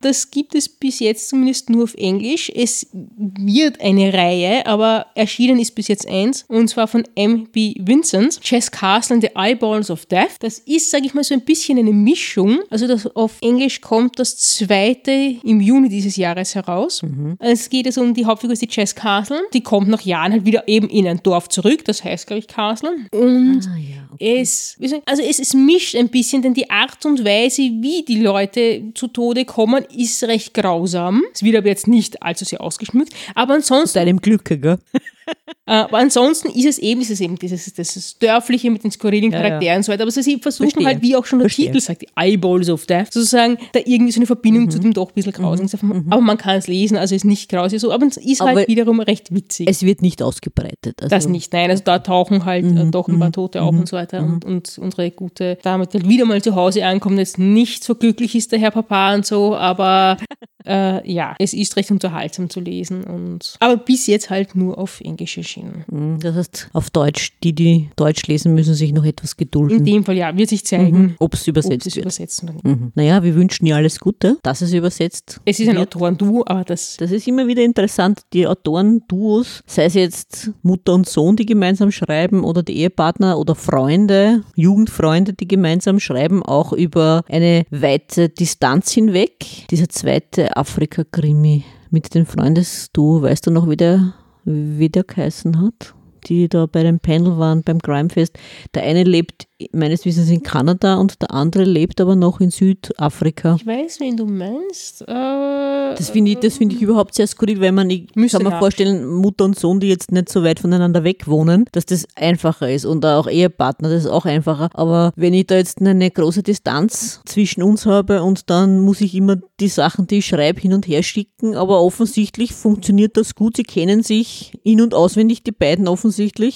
[0.00, 2.50] Das gibt es bis jetzt zumindest nur auf Englisch.
[2.54, 6.44] Es wird eine Reihe, aber erschienen ist bis jetzt eins.
[6.48, 7.74] Und zwar von M.B.
[7.80, 8.40] Vincent.
[8.40, 10.36] Chess Castle and the Eyeballs of Death.
[10.40, 12.60] Das ist, sage ich mal, so ein bisschen eine Mischung.
[12.70, 17.02] Also das, auf Englisch kommt das zweite im Juni dieses Jahres heraus.
[17.02, 17.36] Mhm.
[17.38, 19.42] Es geht also um die Hauptfigur, die Jess Castle.
[19.52, 21.84] Die kommt nach Jahren halt wieder eben in ein Dorf zurück.
[21.84, 22.96] Das heißt, glaube ich, Castle.
[23.12, 24.07] Und ah, ja.
[24.18, 28.84] Es, also es, es mischt ein bisschen, denn die Art und Weise, wie die Leute
[28.94, 31.22] zu Tode kommen, ist recht grausam.
[31.32, 33.12] Es wird aber jetzt nicht allzu sehr ausgeschmückt.
[33.34, 33.98] Aber ansonsten.
[33.98, 34.78] Mit einem Glück, gell?
[35.68, 39.30] Äh, aber ansonsten ist es eben, ist es eben dieses, dieses Dörfliche mit den skurrilen
[39.30, 39.76] Charakteren ja, ja.
[39.76, 40.02] und so weiter.
[40.02, 40.86] Aber sie versuchen Verstehe.
[40.86, 41.66] halt, wie auch schon der Verstehe.
[41.66, 44.70] Titel sagt, die Eyeballs of Death, sozusagen da irgendwie so eine Verbindung mhm.
[44.70, 45.70] zu dem doch ein bisschen Grausigen.
[45.82, 45.88] Mhm.
[45.88, 46.06] mhm.
[46.12, 48.60] Aber man kann es lesen, also ist nicht grausig so, aber es ist halt aber
[48.60, 49.68] halt wiederum recht witzig.
[49.68, 51.02] Es wird nicht ausgebreitet.
[51.02, 51.70] Also das nicht, nein.
[51.70, 52.90] Also da tauchen halt äh, mhm.
[52.90, 53.32] doch ein paar mhm.
[53.32, 54.22] Tote auf und so weiter.
[54.22, 57.94] Und, und unsere gute Dame, die halt wieder mal zu Hause ankommt, jetzt nicht so
[57.94, 60.16] glücklich ist, der Herr Papa und so, aber
[60.66, 63.04] äh, ja, es ist recht unterhaltsam zu lesen.
[63.04, 65.84] Und, aber bis jetzt halt nur auf Englisch erschienen erschienen.
[65.90, 69.78] Mhm, das heißt, auf Deutsch, die, die Deutsch lesen, müssen sich noch etwas gedulden.
[69.78, 71.14] In dem Fall, ja, wird sich zeigen, mhm.
[71.18, 72.04] ob es übersetzt ob wird.
[72.04, 72.66] Übersetzen oder nicht.
[72.66, 72.92] Mhm.
[72.94, 76.96] Naja, wir wünschen ihr alles Gute, dass es übersetzt Es ist ein Autoren-Duo, aber das
[76.98, 81.90] Das ist immer wieder interessant, die Autoren-Duos, sei es jetzt Mutter und Sohn, die gemeinsam
[81.90, 88.92] schreiben, oder die Ehepartner oder Freunde, Jugendfreunde, die gemeinsam schreiben, auch über eine weite Distanz
[88.92, 89.66] hinweg.
[89.70, 94.14] Dieser zweite Afrika-Krimi mit den Freundesduo, weißt du noch, wie der,
[94.48, 95.94] wie der geheißen hat?
[96.26, 98.38] Die da bei dem Panel waren, beim Crimefest.
[98.74, 103.56] Der eine lebt meines Wissens in Kanada und der andere lebt aber noch in Südafrika.
[103.58, 105.02] Ich weiß, wen du meinst.
[105.02, 108.58] Äh, Das finde ich, das finde ich überhaupt sehr skurril, weil man, ich kann mir
[108.58, 112.70] vorstellen, Mutter und Sohn, die jetzt nicht so weit voneinander weg wohnen, dass das einfacher
[112.70, 114.70] ist und auch Ehepartner, das ist auch einfacher.
[114.74, 119.14] Aber wenn ich da jetzt eine große Distanz zwischen uns habe und dann muss ich
[119.14, 123.56] immer die Sachen, die ich schreibe, hin und her schicken, aber offensichtlich funktioniert das gut.
[123.56, 126.07] Sie kennen sich in- und auswendig, die beiden offensichtlich.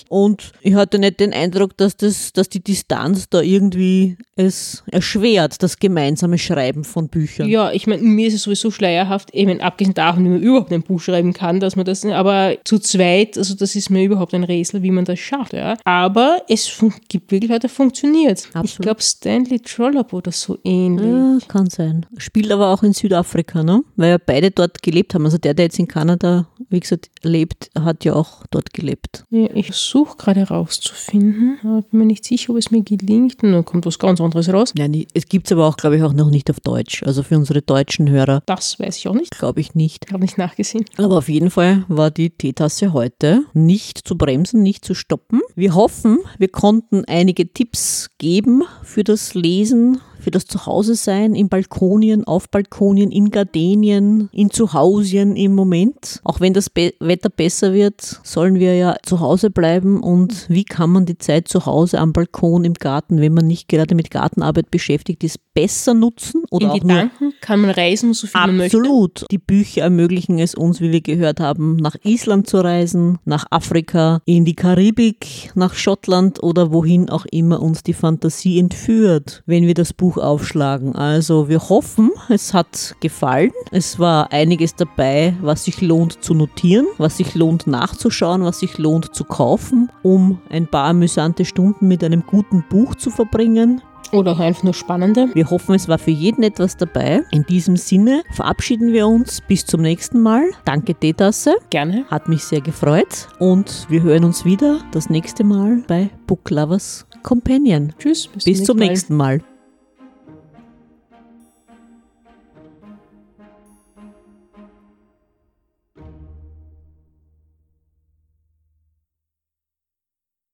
[0.09, 5.63] Und ich hatte nicht den Eindruck, dass das, dass die Distanz da irgendwie es erschwert,
[5.63, 7.49] das gemeinsame Schreiben von Büchern.
[7.49, 10.83] Ja, ich meine, mir ist es sowieso schleierhaft, eben abgesehen davon, wie man überhaupt ein
[10.83, 14.45] Buch schreiben kann, dass man das, aber zu zweit, also das ist mir überhaupt ein
[14.45, 15.77] Rätsel, wie man das schafft, ja.
[15.85, 18.41] Aber es gibt wirklich Leute, funktioniert.
[18.41, 18.83] Ich Absolut.
[18.83, 21.07] glaube, Stanley Trollope oder so ähnlich.
[21.07, 22.07] Ja, kann sein.
[22.17, 23.83] Spielt aber auch in Südafrika, ne?
[23.97, 25.25] Weil ja beide dort gelebt haben.
[25.25, 29.25] Also der, der jetzt in Kanada, wie gesagt, lebt, hat ja auch dort gelebt.
[29.31, 33.43] Ja, ich versuche gerade herauszufinden, aber bin mir nicht sicher, ob es mir gelingt.
[33.43, 34.72] Und dann kommt was ganz anderes raus.
[34.76, 37.03] Ja, nie- es gibt es aber auch, glaube ich, auch noch nicht auf Deutsch.
[37.03, 39.30] Also für unsere deutschen Hörer Das weiß ich auch nicht.
[39.38, 40.07] glaube ich nicht.
[40.12, 40.84] Habe nicht nachgesehen.
[40.97, 45.40] Aber auf jeden Fall war die Teetasse heute nicht zu bremsen, nicht zu stoppen.
[45.55, 52.25] Wir hoffen, wir konnten einige Tipps geben für das Lesen, für das Zuhause-Sein in Balkonien,
[52.25, 56.20] auf Balkonien, in Gardenien, in Zuhausien im Moment.
[56.25, 60.03] Auch wenn das Be Wetter besser wird, sollen wir ja zu Hause bleiben.
[60.03, 63.68] Und wie kann man die Zeit zu Hause am Balkon, im Garten, wenn man nicht
[63.68, 66.45] gerade mit Gartenarbeit beschäftigt ist, besser nutzen?
[66.51, 68.79] Oder In auch nur Gedanken kann man reisen, so viel man möchte.
[68.79, 69.27] Absolut.
[69.31, 74.20] Die Bücher ermöglichen es uns, wie wir gehört haben, nach Island zu reisen, nach Afrika,
[74.25, 79.75] in die Karibik, nach Schottland oder wohin auch immer uns die Fantasie entführt, wenn wir
[79.75, 80.95] das Buch aufschlagen.
[80.95, 83.53] Also wir hoffen, es hat gefallen.
[83.71, 88.79] Es war einiges dabei, was sich lohnt zu notieren, was sich lohnt nachzuschauen, was sich
[88.79, 93.83] lohnt zu kaufen, um ein paar amüsante Stunden mit einem guten Buch zu verbringen.
[94.13, 95.31] Oder auch einfach nur spannende.
[95.33, 97.23] Wir hoffen, es war für jeden etwas dabei.
[97.31, 99.41] In diesem Sinne verabschieden wir uns.
[99.41, 100.51] Bis zum nächsten Mal.
[100.67, 101.57] Danke, Teetasse.
[101.71, 102.05] Gerne.
[102.11, 103.29] Hat mich sehr gefreut.
[103.39, 107.95] Und wir hören uns wieder das nächste Mal bei Book Lovers Companion.
[107.99, 108.29] Tschüss.
[108.45, 109.41] Bis zum nächsten Mal.